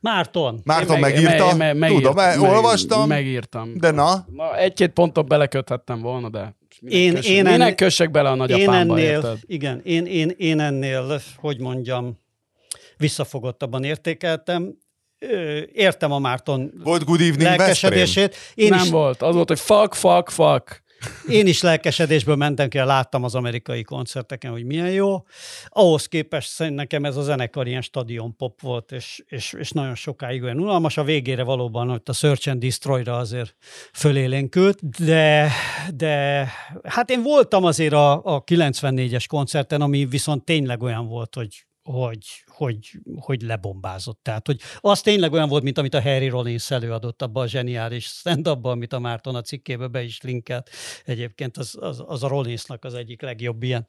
[0.00, 0.60] Márton.
[0.64, 1.46] Márton meg, megírta?
[1.46, 3.08] Me, me, megírt, Tudom, meg, olvastam.
[3.08, 3.78] Megírtam.
[3.78, 4.26] De na?
[4.26, 8.34] na egy-két pontot beleköthettem volna, de Minek, én, kössek, én minek ennél, kössek bele a
[8.34, 9.38] nagyapámba, én ennél, érted?
[9.46, 12.18] Igen, én, én, én ennél, hogy mondjam,
[12.96, 14.78] visszafogottabban értékeltem.
[15.72, 18.36] Értem a Márton Volt Good Evening lelkesedését.
[18.54, 19.22] Én Nem is, volt.
[19.22, 20.82] Az volt, hogy fuck, fuck, fuck.
[21.28, 25.24] Én is lelkesedésből mentem ki, láttam az amerikai koncerteken, hogy milyen jó.
[25.68, 29.94] Ahhoz képest szerintem nekem ez a zenekar ilyen stadion pop volt, és, és, és nagyon
[29.94, 30.96] sokáig olyan unalmas.
[30.96, 33.54] A végére valóban hogy a Search and Destroy-ra azért
[33.92, 35.50] fölélénkült, de,
[35.94, 36.46] de
[36.84, 42.24] hát én voltam azért a, a 94-es koncerten, ami viszont tényleg olyan volt, hogy hogy,
[42.46, 44.18] hogy, hogy lebombázott.
[44.22, 48.04] Tehát, hogy az tényleg olyan volt, mint amit a Harry Rollins előadott abban a zseniális
[48.04, 50.70] stand amit a Márton a cikkébe be is linkelt.
[51.04, 53.86] Egyébként az, az, az a Rollinsnak az egyik legjobb ilyen.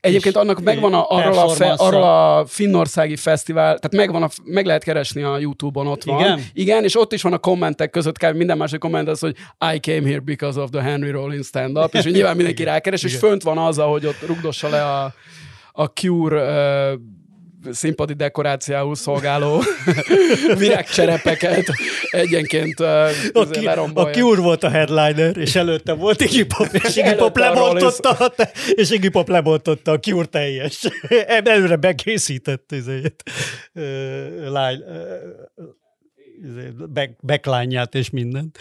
[0.00, 4.66] Egyébként annak megvan a, arról, a fe, arról a finnországi fesztivál, tehát megvan a, meg
[4.66, 6.20] lehet keresni a Youtube-on, ott van.
[6.20, 6.44] Igen?
[6.52, 9.36] Igen, és ott is van a kommentek között, kell minden másik komment az, hogy
[9.74, 13.42] I came here because of the Henry Rollins stand-up, és nyilván mindenki rákeres, és fönt
[13.42, 15.14] van az, hogy ott rugdossa le a,
[15.72, 17.00] a Cure uh,
[17.70, 19.62] színpadi dekoráciául szolgáló
[20.58, 21.66] virágcserepeket
[22.10, 22.80] egyenként
[23.32, 28.32] aki, aki úr volt a headliner, és előtte volt Iggy Pop, és Iggy Pop lebontotta,
[28.74, 30.88] és Iggy Pop lebontotta a Cure teljes.
[31.44, 33.22] Előre bekészített ezért,
[33.74, 33.82] uh,
[34.44, 34.78] line,
[35.54, 35.80] uh,
[36.92, 38.58] back, backline-ját és mindent.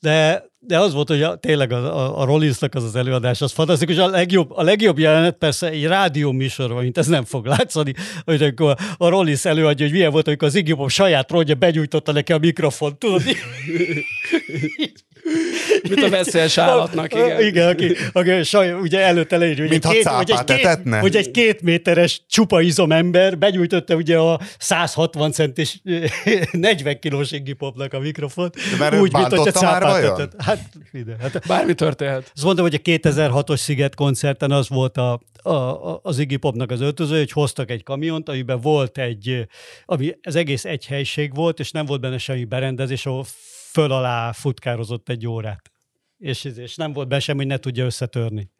[0.00, 3.52] De, de az volt, hogy a, tényleg a, a, a Rollinsnak az az előadás, az
[3.52, 3.96] fantasztikus.
[3.96, 8.42] A legjobb, a legjobb jelenet persze egy rádió műsor, mint ez nem fog látszani, hogy
[8.42, 12.38] akkor a Rollins előadja, hogy milyen volt, amikor az Iggy saját ródja begyújtotta neki a
[12.38, 13.22] mikrofont, tudod?
[15.88, 17.42] Mint a veszélyes állatnak, igen.
[17.42, 21.16] Igen, aki, aki saj, ugye előtte leírja, hogy, Mint egy két, hogy, egy két, hogy
[21.16, 25.80] egy két méteres csupa izom ember begyújtotta ugye a 160 centis
[26.52, 28.54] 40 kilós Popnak a mikrofont.
[28.54, 32.30] De mert úgy, mint hogyha cápát Hát, ide, hát, Bármi történhet.
[32.34, 36.70] Azt mondom, hogy a 2006-os Sziget koncerten az volt a, a, a, az Iggy Popnak
[36.70, 39.46] az öltöző, hogy hoztak egy kamiont, amiben volt egy,
[39.84, 43.24] ami az egész egy helység volt, és nem volt benne semmi berendezés, ahol
[43.72, 45.72] föl alá futkározott egy órát.
[46.18, 48.50] És, és nem volt be sem, hogy ne tudja összetörni.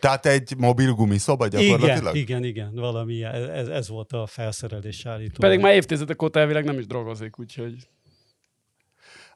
[0.00, 2.16] Tehát egy mobil gumiszoba gyakorlatilag?
[2.16, 5.36] Igen, igen, igen, valami, ez, ez volt a felszerelés állító.
[5.40, 7.88] Pedig már évtizedek óta elvileg nem is drogozik, úgyhogy...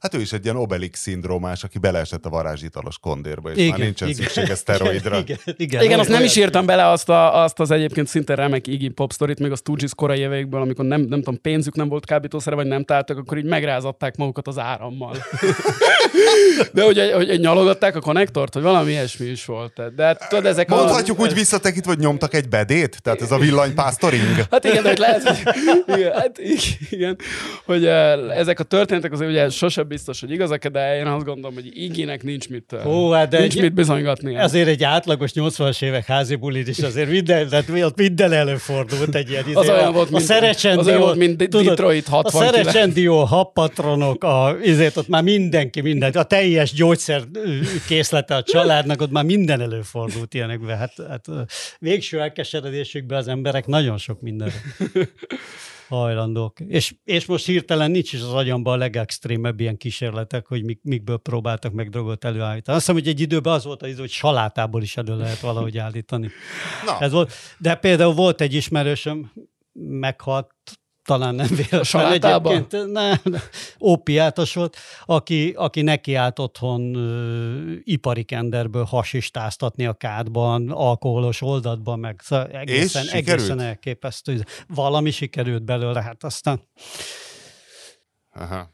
[0.02, 3.78] Hát ő is egy ilyen Obelix szindrómás, aki beleesett a varázsitalos kondérba, és Igen, már
[3.78, 4.22] nincsen igen.
[4.22, 5.18] szüksége szteroidra.
[5.18, 8.34] Igen, igen, Igen, olyan- azt nem is írtam bele azt, a, azt az egyébként szinte
[8.34, 11.88] remek Iggy Pop sztorit, még a Stooges korai éveikből, amikor nem, nem tudom, pénzük nem
[11.88, 15.16] volt kábítószer, vagy nem találtak, akkor így megrázatták magukat az árammal.
[16.72, 19.94] De hogy, hogy, hogy nyalogatták a konnektort, hogy valami ilyesmi is volt.
[19.94, 21.22] De hát tudod, ezek Mondhatjuk a...
[21.22, 23.02] úgy visszatekintve, hogy nyomtak egy bedét?
[23.02, 24.22] Tehát ez a villanypásztoring?
[24.50, 25.42] Hát igen, de hogy lehet, hogy,
[25.96, 26.38] igen, hát
[26.90, 27.18] igen,
[27.64, 27.86] hogy
[28.36, 32.22] ezek a történetek azért ugye sose biztos, hogy igazak, de én azt gondolom, hogy Iggynek
[32.22, 34.36] nincs mit, Ó, hát de nincs egy- mit bizonygatni.
[34.36, 39.30] Azért egy átlagos 80-as évek házi bulid is azért minden, tehát ott minden előfordult egy
[39.30, 39.44] ilyen.
[39.54, 42.10] Az izé, olyan a- volt, a mint- Szerecsendió- az olyan volt, mint tudod, Detroit A
[42.10, 42.54] 69.
[42.56, 47.22] Szerecsendió, happatronok, a, izét, ott már mindenki, minden, a teljes gyógyszer
[47.86, 50.76] készlete a családnak, ott már minden előfordult ilyenekben.
[50.78, 51.24] Hát, hát
[51.78, 54.54] végső elkeseredésükben az emberek nagyon sok mindenre
[55.96, 56.60] hajlandók.
[56.60, 61.16] És, és most hirtelen nincs is az agyamban a legextrémebb ilyen kísérletek, hogy mik, mikből
[61.16, 62.76] próbáltak meg drogot előállítani.
[62.76, 66.30] Azt hiszem, hogy egy időben az volt az, hogy salátából is elő lehet valahogy állítani.
[66.84, 67.32] Na, Ez volt.
[67.58, 69.32] De például volt egy ismerősöm,
[69.72, 70.54] meghalt,
[71.04, 71.48] talán nem
[71.82, 72.50] salátába?
[72.50, 73.20] egyébként, nem,
[73.80, 82.20] ópiátos volt, aki, aki nekiállt otthon ö, ipari kenderből hasistáztatni a kádban, alkoholos oldatban, meg
[82.22, 84.44] szóval egészen, egészen elképesztő.
[84.68, 86.60] Valami sikerült belőle, hát aztán
[88.34, 88.70] Aha.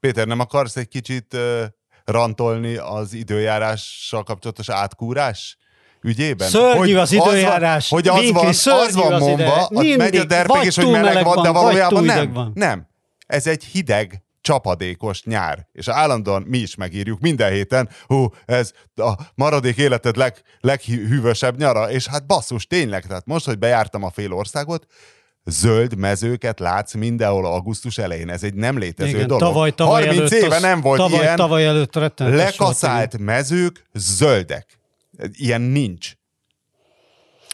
[0.00, 1.64] Péter, nem akarsz egy kicsit uh,
[2.04, 5.56] rantolni az időjárással kapcsolatos átkúrás
[6.02, 6.48] ügyében?
[6.48, 7.84] Szörnyű az időjárás.
[7.84, 10.26] Az van, hogy az Vinkli, van, az van az mondva, ott megy a Mindig.
[10.26, 12.32] derpegés, hogy meleg van, de valójában nem.
[12.32, 12.50] van.
[12.54, 12.86] Nem.
[13.26, 15.66] Ez egy hideg, csapadékos nyár.
[15.72, 21.90] És állandóan mi is megírjuk minden héten, hú, ez a maradék életed leg, leghűvösebb nyara,
[21.90, 24.86] és hát basszus, tényleg, tehát most, hogy bejártam a fél országot,
[25.44, 28.30] zöld mezőket látsz mindenhol augusztus elején.
[28.30, 29.42] Ez egy nem létező igen, dolog.
[29.42, 33.18] tavaly, tavaly 30 előtt éve az, nem volt tavaly, ilyen Tavaly előtt rettenetes volt, lekaszált
[33.18, 34.79] mezők zöldek.
[35.32, 36.18] Ilyen nincs.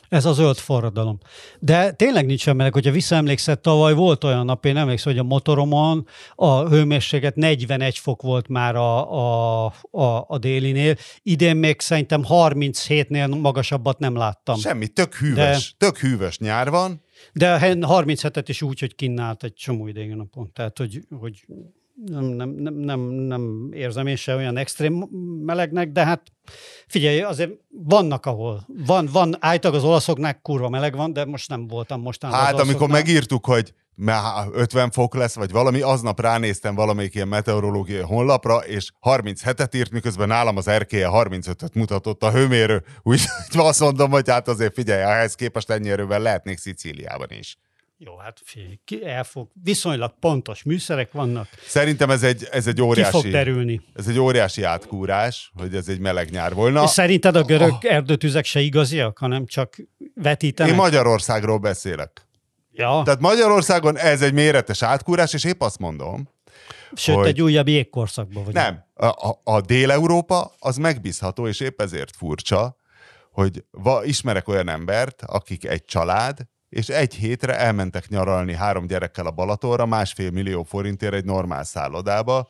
[0.09, 1.19] Ez a zöld forradalom.
[1.59, 6.07] De tényleg nincs meleg, hogyha visszaemlékszel, tavaly volt olyan nap, én emlékszem, hogy a motoromon
[6.35, 10.97] a hőmérséklet 41 fok volt már a, a, a, a délinél.
[11.23, 14.59] Idén még szerintem 37-nél magasabbat nem láttam.
[14.59, 15.87] Semmi, tök hűvös, De...
[15.87, 17.05] tök hűvös nyár van.
[17.33, 20.53] De a 37-et is úgy, hogy kinnált egy csomó idegen napon.
[20.53, 21.47] Tehát, hogy, hogy
[22.05, 25.09] nem, nem, nem, nem, nem érzem én se olyan extrém
[25.45, 26.23] melegnek, de hát
[26.87, 31.67] figyelj, azért vannak, ahol van, van állítólag az olaszoknál kurva meleg van, de most nem
[31.67, 37.15] voltam mostanában Hát amikor megírtuk, hogy már 50 fok lesz, vagy valami, aznap ránéztem valamelyik
[37.15, 42.83] ilyen meteorológiai honlapra, és 37-et írt, miközben nálam az erkélye 35-öt mutatott a hőmérő.
[43.03, 47.59] Úgyhogy azt mondom, hogy hát azért figyelj, ehhez képest ennyi erővel lehetnék Szicíliában is.
[47.99, 52.81] Jó, hát figyelj, ki elfog, viszonylag pontos műszerek vannak, Szerintem ez egy, ez egy ki
[52.81, 53.81] fog óriási, derülni.
[53.95, 56.83] ez egy óriási átkúrás, hogy ez egy meleg nyár volna.
[56.83, 59.77] És szerinted a görög erdőtüzek se igaziak, hanem csak
[60.15, 60.73] vetítenek?
[60.73, 62.27] Én Magyarországról beszélek.
[62.73, 66.29] ja, Tehát Magyarországon ez egy méretes átkúrás, és épp azt mondom,
[66.93, 68.65] sőt, hogy- egy újabb jégkorszakban vagyunk.
[68.65, 72.77] Nem, a, a, a Dél-Európa az megbízható, és épp ezért furcsa,
[73.31, 76.39] hogy va, ismerek olyan embert, akik egy család,
[76.77, 82.49] és egy hétre elmentek nyaralni három gyerekkel a Balatonra, másfél millió forintért egy normál szállodába,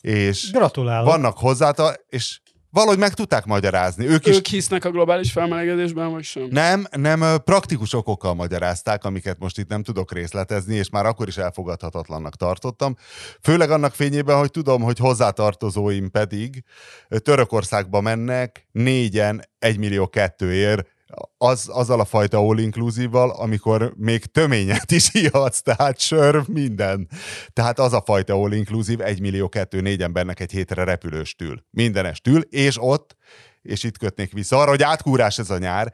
[0.00, 1.06] és Gratulálok.
[1.06, 2.40] vannak hozzáta, és
[2.70, 4.06] valahogy meg tudták magyarázni.
[4.06, 6.46] Ők is Ők hisznek a globális felmelegedésben, vagy sem?
[6.50, 11.36] nem, nem praktikus okokkal magyarázták, amiket most itt nem tudok részletezni, és már akkor is
[11.36, 12.96] elfogadhatatlannak tartottam.
[13.42, 16.64] Főleg annak fényében, hogy tudom, hogy hozzátartozóim pedig
[17.08, 20.98] Törökországba mennek négyen egy millió kettőért,
[21.38, 27.08] az, azzal a fajta all-inclusive-val, amikor még töményet is ihatsz, tehát sör, minden.
[27.52, 31.64] Tehát az a fajta all-inclusive, egy millió kettő, négy embernek egy hétre repülőstül.
[31.70, 33.16] Mindenestül, és ott,
[33.62, 35.92] és itt kötnék vissza arra, hogy átkúrás ez a nyár,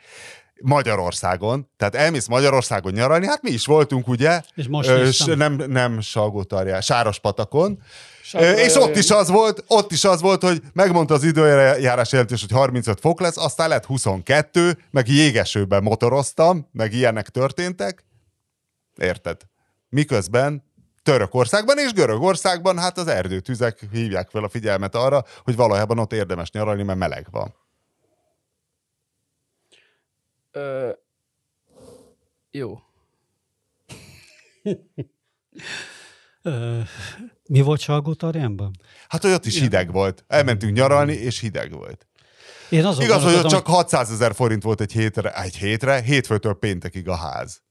[0.62, 4.42] Magyarországon, tehát elmész Magyarországon nyaralni, hát mi is voltunk, ugye?
[4.54, 7.86] És most Ö, nem, nem Salgótarján, Sárospatakon, Sátor-
[8.32, 12.50] És ott is az volt, ott is az volt, hogy megmondta az időjárás jelentés, hogy
[12.50, 18.04] 35 fok lesz, aztán lett 22, meg jégesőben motoroztam, meg ilyenek történtek.
[18.96, 19.40] Érted?
[19.88, 20.64] Miközben
[21.02, 26.50] Törökországban és Görögországban hát az erdőtüzek hívják fel a figyelmet arra, hogy valójában ott érdemes
[26.50, 27.54] nyaralni, mert meleg van.
[30.50, 30.90] Ö,
[32.50, 32.80] jó.
[37.48, 38.70] Mi volt Salgótarjánban?
[39.08, 40.24] Hát, hogy ott is hideg volt.
[40.28, 42.06] Elmentünk nyaralni, és hideg volt.
[42.68, 46.54] Én azon Igaz, hogy ott csak 600 ezer forint volt egy hétre, egy hétre, hétfőtől
[46.54, 47.64] péntekig a ház.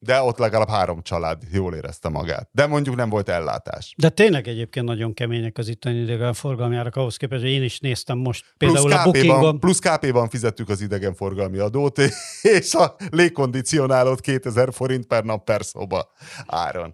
[0.00, 2.48] De ott legalább három család jól érezte magát.
[2.52, 3.94] De mondjuk nem volt ellátás.
[3.96, 8.18] De tényleg egyébként nagyon kemények az itteni idegenforgalmi árak ahhoz képest, hogy én is néztem
[8.18, 9.60] most például Plusz a Bookingon.
[9.60, 11.98] Plusz KP-ban fizettük az idegenforgalmi adót,
[12.58, 16.10] és a légkondicionálót 2000 forint per nap per szoba
[16.46, 16.92] áron.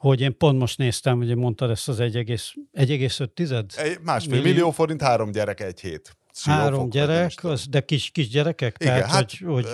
[0.00, 3.70] Hogy én pont most néztem, hogy mondtad ezt az 1,5 tized?
[3.76, 4.52] Egy másfél Millió.
[4.52, 6.16] millió forint, három gyerek, egy hét.
[6.42, 8.76] Három vagy nem gyerek, az, de kis, kis gyerekek?
[8.78, 9.66] Igen, Tehát, hát hogy, hogy,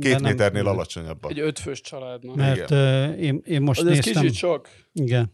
[0.00, 1.30] két nem- méternél alacsonyabban.
[1.30, 2.36] Egy ötfős családnak.
[2.36, 4.22] Mert ö, én, én most Az ez néztem...
[4.22, 4.68] kicsit sok.
[4.92, 5.32] Igen.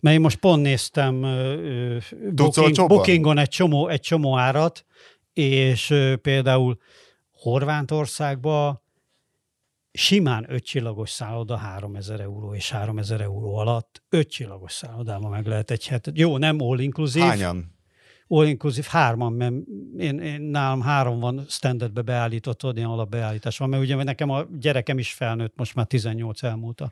[0.00, 1.98] Mert én most pont néztem ö,
[2.32, 2.86] Booking?
[2.86, 4.84] Bookingon egy csomó, egy csomó árat,
[5.32, 6.78] és ö, például
[7.32, 8.82] Horvátországban
[9.92, 16.18] simán ötcsillagos szálloda 3000 euró és 3000 euró alatt ötcsillagos szállodában meg lehet egy hetet.
[16.18, 17.24] Jó, nem all inclusive.
[17.24, 17.78] Hányan?
[18.26, 19.52] All inclusive hárman, mert
[19.98, 24.46] én, én, nálam három van standardbe beállított, ott ilyen alapbeállítás van, mert ugye nekem a
[24.58, 26.90] gyerekem is felnőtt, most már 18 elmúlt a,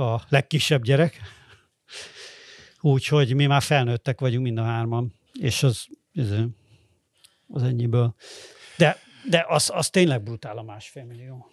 [0.00, 1.20] a legkisebb gyerek.
[2.80, 6.30] Úgyhogy mi már felnőttek vagyunk mind a hárman, és az, ez,
[7.48, 8.14] az ennyiből.
[8.76, 8.96] De,
[9.28, 11.50] de az, az tényleg brutál a másfél millió.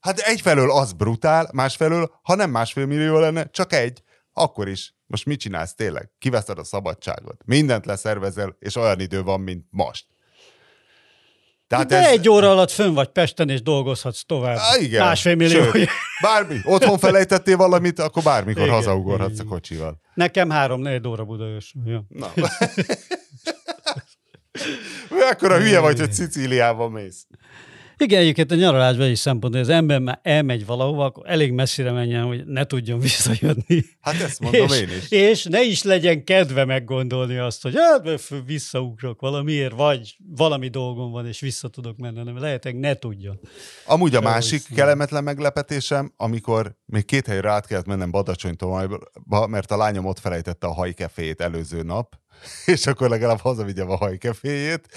[0.00, 4.94] Hát egyfelől az brutál, másfelől, ha nem másfél millió lenne, csak egy, akkor is.
[5.06, 6.10] Most mit csinálsz tényleg?
[6.18, 7.42] Kiveszed a szabadságot.
[7.44, 10.06] Mindent leszervezel, és olyan idő van, mint most.
[11.66, 14.56] Tehát De egy óra alatt fönn vagy Pesten, és dolgozhatsz tovább.
[14.56, 15.04] Á, igen.
[15.04, 15.70] Másfél millió.
[15.70, 15.88] Sőt,
[16.22, 16.60] bármi.
[16.64, 18.74] Otthon felejtettél valamit, akkor bármikor Igen.
[18.74, 20.00] hazaugorhatsz a kocsival.
[20.14, 21.74] Nekem három négy óra Budaörs.
[21.84, 22.04] Ja.
[22.08, 22.32] Na.
[25.30, 27.26] Akkor a hülye vagy, hogy Szicíliában mész.
[28.02, 31.92] Igen, egyébként a nyaralásban is szempont, hogy az ember már elmegy valahova, akkor elég messzire
[31.92, 33.84] menjen, hogy ne tudjon visszajönni.
[34.00, 35.10] Hát ezt mondom és, én is.
[35.10, 41.26] és ne is legyen kedve meggondolni azt, hogy hát visszaugrok valamiért, vagy valami dolgom van,
[41.26, 43.40] és vissza tudok menni, hanem lehetek ne tudjon.
[43.86, 44.76] Amúgy a másik szín.
[44.76, 48.98] kellemetlen meglepetésem, amikor még két helyre át kellett mennem Badacsony-Tomalyba,
[49.46, 52.18] mert a lányom ott felejtette a hajkeféjét előző nap,
[52.74, 54.88] és akkor legalább hazavigyem a hajkeféjét,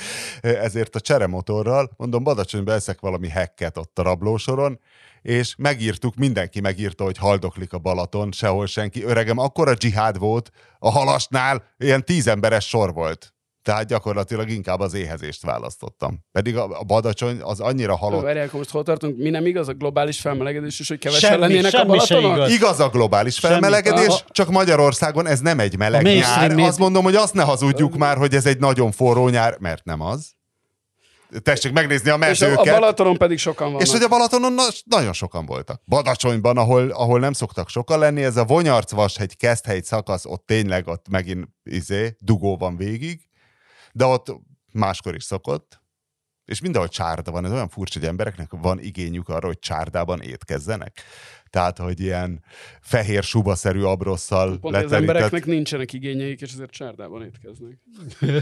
[0.41, 4.79] ezért a cseremotorral, mondom, Badacsonyba eszek valami hekket ott a rablósoron,
[5.21, 9.03] és megírtuk, mindenki megírta, hogy haldoklik a Balaton, sehol senki.
[9.03, 13.33] Öregem, akkora dzsihád volt, a halasnál ilyen tíz emberes sor volt.
[13.63, 16.19] Tehát gyakorlatilag inkább az éhezést választottam.
[16.31, 18.23] Pedig a, a Badacsony az annyira halott.
[18.25, 19.17] Akkor most hol tartunk?
[19.17, 22.35] Mi nem igaz a globális felmelegedés is, hogy kevesen Semmi- lennének a semmi se Balatonon?
[22.35, 22.51] igaz.
[22.51, 23.53] Igaz a globális Semmi.
[23.53, 26.49] felmelegedés, A- csak Magyarországon ez nem egy meleg A nyár.
[26.49, 29.83] média- Azt mondom, hogy azt ne hazudjuk már, hogy ez egy nagyon forró nyár, mert
[29.83, 30.31] nem az.
[31.43, 32.73] Tessék megnézni a És a, a mezőket.
[32.79, 33.81] Balatonon pedig sokan vannak.
[33.81, 35.81] És hogy a Balatonon na- nagyon sokan voltak.
[35.85, 41.09] Badacsonyban, ahol, ahol nem szoktak sokan lenni, ez a Vonyarc-Vashegy Keszthely szakasz, ott tényleg ott
[41.09, 43.21] megint izé, dugó van végig,
[43.93, 44.35] de ott
[44.71, 45.81] máskor is szokott.
[46.45, 51.01] És mindenhol csárda van, ez olyan furcsa, hogy embereknek van igényük arra, hogy csárdában étkezzenek.
[51.53, 52.43] Tehát, hogy ilyen
[52.81, 57.77] fehér subaszerű abrosszal Pont az embereknek nincsenek igényeik, és ezért csárdában étkeznek.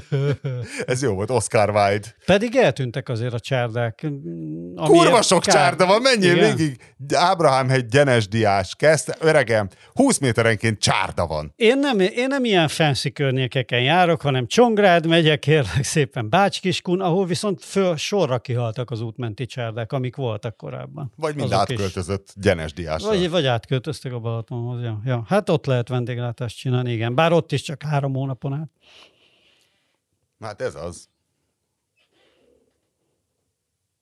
[0.91, 2.07] Ez jó volt, Oscar Wilde.
[2.26, 3.99] Pedig eltűntek azért a csárdák.
[4.03, 6.55] Amiért Kurva sok kár- csárda van, menjél Igen.
[6.55, 6.78] végig.
[7.14, 11.53] Ábrahám hegy Gyenes Diás, kezdte, öregem, 20 méterenként csárda van.
[11.55, 17.26] Én nem, én nem ilyen fancy környékeken járok, hanem Csongrád megyek, kérlek szépen Bácskiskun, ahol
[17.26, 21.12] viszont föl sorra kihaltak az útmenti csárdák, amik voltak korábban.
[21.16, 21.76] Vagy mind Azok is.
[21.76, 23.20] átköltözött Gyenes Diásra.
[23.20, 24.82] Vagy, vagy átköltöztek a Balatonhoz.
[24.82, 25.02] Ja.
[25.06, 25.26] Ja.
[25.28, 27.16] Hát ott lehet vendéglátást csinálni, igen.
[27.16, 28.70] Bár ott is csak három hónapon át.
[30.39, 31.10] Hát ez az.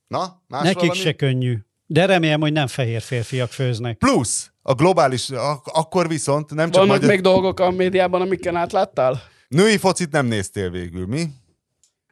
[0.08, 1.00] Na, más Nekik valami?
[1.00, 1.58] se könnyű.
[1.86, 3.98] De remélem, hogy nem fehér férfiak főznek.
[3.98, 7.10] Plusz, a globális, ak- akkor viszont nem csak Vannak magyar...
[7.10, 9.22] még dolgok a médiában, amikkel átláttál?
[9.48, 11.26] Női focit nem néztél végül, mi?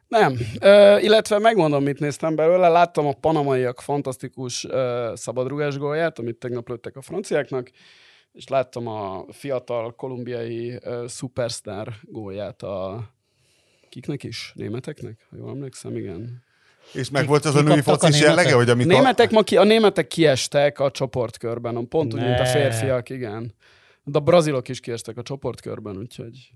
[0.08, 0.38] Nem.
[0.60, 2.68] Ö, illetve megmondom, mit néztem belőle.
[2.68, 7.70] Láttam a panamaiak fantasztikus ö, szabadrugás gólját, amit tegnap lőttek a franciáknak,
[8.32, 13.08] és láttam a fiatal kolumbiai ö, szupersztár gólját a
[13.88, 14.52] kiknek is?
[14.54, 15.26] Németeknek?
[15.30, 16.42] Ha jól emlékszem, igen.
[16.92, 18.92] És meg volt az a női focis jellege, hogy A amikor...
[18.92, 23.54] németek, ma ki, a németek kiestek a csoportkörben, pont úgy, mint a férfiak, igen.
[24.04, 26.50] De a brazilok is kiestek a csoportkörben, úgyhogy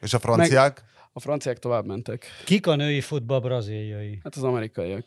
[0.00, 0.82] És a franciák?
[1.18, 2.26] A franciák tovább mentek.
[2.44, 4.18] Kik a női futball braziliai?
[4.22, 5.04] Hát az amerikaiak.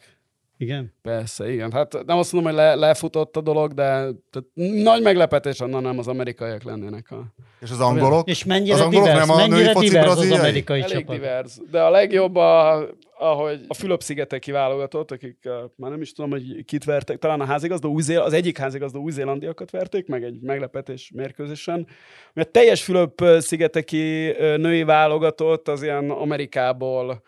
[0.58, 0.94] Igen?
[1.02, 1.72] Persze, igen.
[1.72, 3.84] Hát nem azt mondom, hogy le, lefutott a dolog, de
[4.30, 4.48] tehát
[4.84, 7.24] nagy meglepetés, na nem az amerikaiak lennének a...
[7.62, 8.30] És az angolok?
[8.30, 11.16] És mennyire az angolok divers, nem a mennyire női foci divers az amerikai Elég csapat?
[11.16, 11.54] divers.
[11.72, 12.78] De a legjobb, a,
[13.22, 17.46] ahogy a Fülöp-szigeteki válogatott, akik uh, már nem is tudom, hogy kit vertek, talán a
[17.46, 21.88] házigazda új az egyik házigazda új-zélandiakat verték, meg egy meglepetés mérkőzésen.
[22.34, 27.22] Mert teljes Fülöp-szigeteki ö, női válogatott az ilyen Amerikából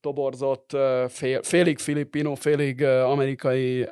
[0.00, 3.88] toborzott, ö, fél, félig filipino, félig amerikai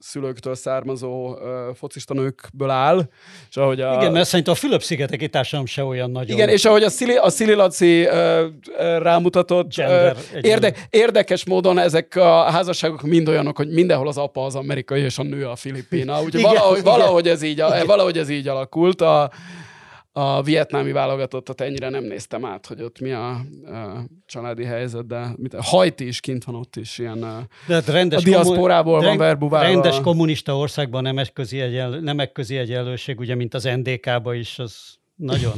[0.00, 3.08] szülőktől származó ö, focista nőkből áll,
[3.50, 3.94] és ahogy a...
[3.94, 6.36] Igen, mert szerintem a Fülöp-szigeteki társadalom se olyan nagyon.
[6.36, 8.46] Igen, és ahogy a Szili, a Szili Laci ö,
[8.78, 14.44] ö, rámutatott, ö, érde, érdekes módon ezek a házasságok mind olyanok, hogy mindenhol az apa
[14.44, 16.16] az amerikai, és a nő a filipina.
[16.16, 16.92] Úgyhogy Igen, valahogy, igen.
[16.92, 19.00] valahogy, ez így, valahogy ez így alakult.
[19.00, 19.30] A,
[20.12, 25.26] a vietnámi válogatottat ennyire nem néztem át, hogy ott mi a, a családi helyzet, de
[25.36, 29.04] mit, Hajti is kint van ott is, ilyen a, De hát rendes a diaszporából van
[29.04, 29.66] rend- verbuválva.
[29.68, 34.98] Rendes kommunista országban nemek közi, egyenl, nemek közi egyenlőség, ugye, mint az NDK-ba is, az
[35.14, 35.52] nagyon,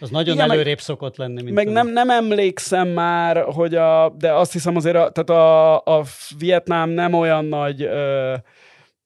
[0.00, 1.42] az nagyon Igen, meg- előrébb szokott lenni.
[1.42, 5.74] Mint Meg nem, nem emlékszem már, hogy a, de azt hiszem azért, a, tehát a,
[5.98, 6.04] a
[6.38, 8.34] Vietnám nem olyan nagy ö,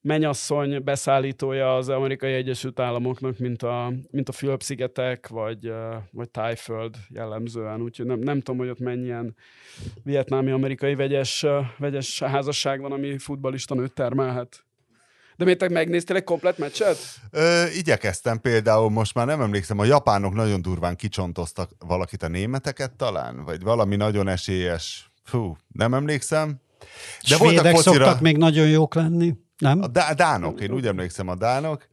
[0.01, 5.73] menyasszony beszállítója az amerikai Egyesült Államoknak, mint a, mint a Fülöp-szigetek, vagy,
[6.11, 7.81] vagy Tájföld jellemzően.
[7.81, 9.35] Úgyhogy nem, nem tudom, hogy ott mennyien
[10.03, 11.45] vietnámi-amerikai vegyes,
[11.77, 14.65] vegyes házasság van, ami futballista nőt termelhet.
[15.35, 16.97] De miért te megnéztél egy komplet meccset?
[17.31, 22.91] Ö, igyekeztem például, most már nem emlékszem, a japánok nagyon durván kicsontoztak valakit a németeket
[22.91, 25.11] talán, vagy valami nagyon esélyes.
[25.23, 26.61] Fú, nem emlékszem.
[27.29, 29.81] De voltak Svédek focira, szoktak még nagyon jók lenni, nem?
[29.81, 31.87] a dá- dánok, én úgy emlékszem a dánok,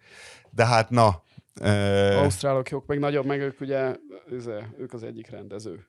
[0.51, 1.23] de hát na,
[1.61, 3.95] ö, Ausztrálok jók, meg nagyobb, meg ők ugye,
[4.31, 5.87] izé, ők az egyik rendező.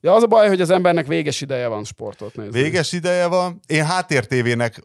[0.00, 2.62] Ja, az a baj, hogy az embernek véges ideje van sportot nézni.
[2.62, 3.60] Véges ideje van.
[3.66, 4.80] Én háttértévének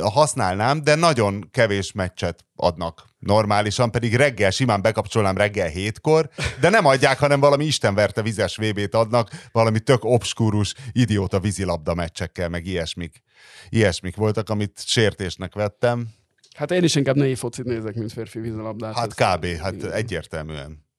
[0.00, 6.28] használnám, de nagyon kevés meccset adnak normálisan, pedig reggel simán bekapcsolnám reggel hétkor,
[6.60, 12.48] de nem adják, hanem valami istenverte vizes VB-t adnak, valami tök obskúrus, idióta vízilabda meccsekkel,
[12.48, 13.22] meg ilyesmik.
[13.68, 16.08] Ilyesmik voltak, amit sértésnek vettem.
[16.56, 18.94] Hát én is inkább női focit nézek, mint férfi vízilabdát.
[18.94, 19.46] Hát kb.
[19.46, 20.90] Hát egyértelműen.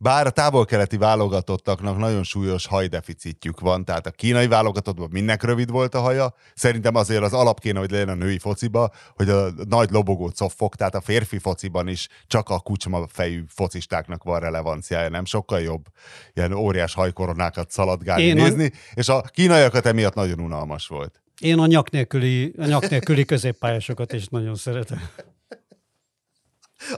[0.00, 5.94] Bár a távol-keleti válogatottaknak nagyon súlyos hajdeficitjük van, tehát a kínai válogatottban mindenek rövid volt
[5.94, 6.34] a haja.
[6.54, 10.76] Szerintem azért az alap kéne, hogy legyen a női fociba, hogy a nagy lobogó coffok,
[10.76, 15.86] tehát a férfi fociban is csak a kucsma fejű focistáknak van relevanciája, nem sokkal jobb
[16.34, 21.22] ilyen óriás hajkoronákat szaladgálni, Én nézni, és a kínaiakat emiatt nagyon unalmas volt.
[21.38, 24.98] Én a nyak nélküli, a nyak nélküli középpályásokat is nagyon szeretem.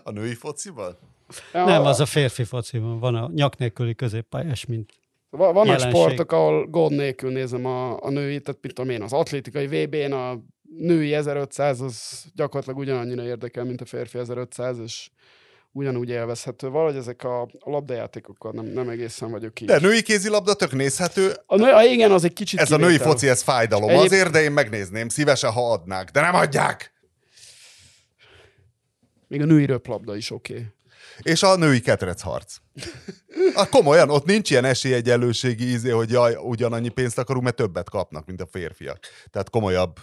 [0.03, 0.97] A női fociban?
[1.53, 4.93] Nem, az a férfi fociban van a nyak nélküli középpályás, mint
[5.31, 5.91] Va- Vannak jelenség.
[5.91, 10.13] sportok, ahol gond nélkül nézem a, a női, tehát mit tudom én, az atlétikai VB-n
[10.13, 10.39] a
[10.79, 15.11] női 1500 az gyakorlatilag ugyanannyira érdekel, mint a férfi 1500, és
[15.73, 16.69] ugyanúgy élvezhető.
[16.69, 19.69] Valahogy ezek a, labdajátékokkal nem, nem egészen vagyok így.
[19.69, 22.87] De női kézilabda tök nézhető, A nő, a, igen, az egy kicsit Ez a női
[22.87, 23.11] kivétel.
[23.11, 26.11] foci, ez fájdalom Egyéb- azért, de én megnézném szívesen, ha adnák.
[26.11, 26.93] De nem adják!
[29.29, 30.53] Még a női röplabda is oké.
[30.53, 30.67] Okay.
[31.23, 32.57] És a női ketrecharc.
[33.55, 38.27] A komolyan, ott nincs ilyen esélyegyenlőségi ízé, hogy jaj, ugyanannyi pénzt akarunk, mert többet kapnak,
[38.27, 38.99] mint a férfiak.
[39.31, 39.99] Tehát komolyabb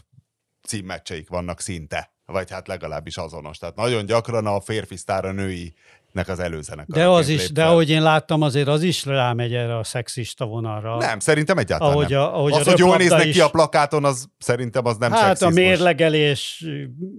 [0.67, 2.11] címmeccseik vannak szinte.
[2.25, 3.57] Vagy hát legalábbis azonos.
[3.57, 6.85] Tehát nagyon gyakran a férfi sztár a nőinek az előzenek.
[6.87, 10.97] De az is, de ahogy én láttam, azért az is rámegy erre a szexista vonalra.
[10.97, 12.19] Nem, szerintem egyáltalán Ahogy nem.
[12.19, 13.39] a- ahogy az, a hogy jól néznek ki is.
[13.39, 15.55] a plakáton, az szerintem az nem hát a szexizmus.
[15.55, 16.65] mérlegelés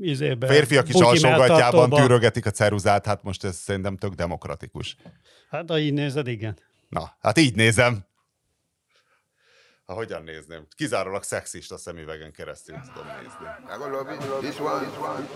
[0.01, 0.47] izébe.
[0.47, 4.97] Férfiak is alsógatjában tűrögetik a ceruzát, hát most ez szerintem tök demokratikus.
[5.51, 6.59] Hát ha így nézed, igen.
[6.89, 8.07] Na, hát így nézem.
[9.89, 10.67] Ha hogyan nézném?
[10.77, 13.47] Kizárólag szexista szemüvegen keresztül tudom nézni.
[13.91, 14.21] Love it.
[14.21, 14.87] This one.
[14.87, 15.27] This one.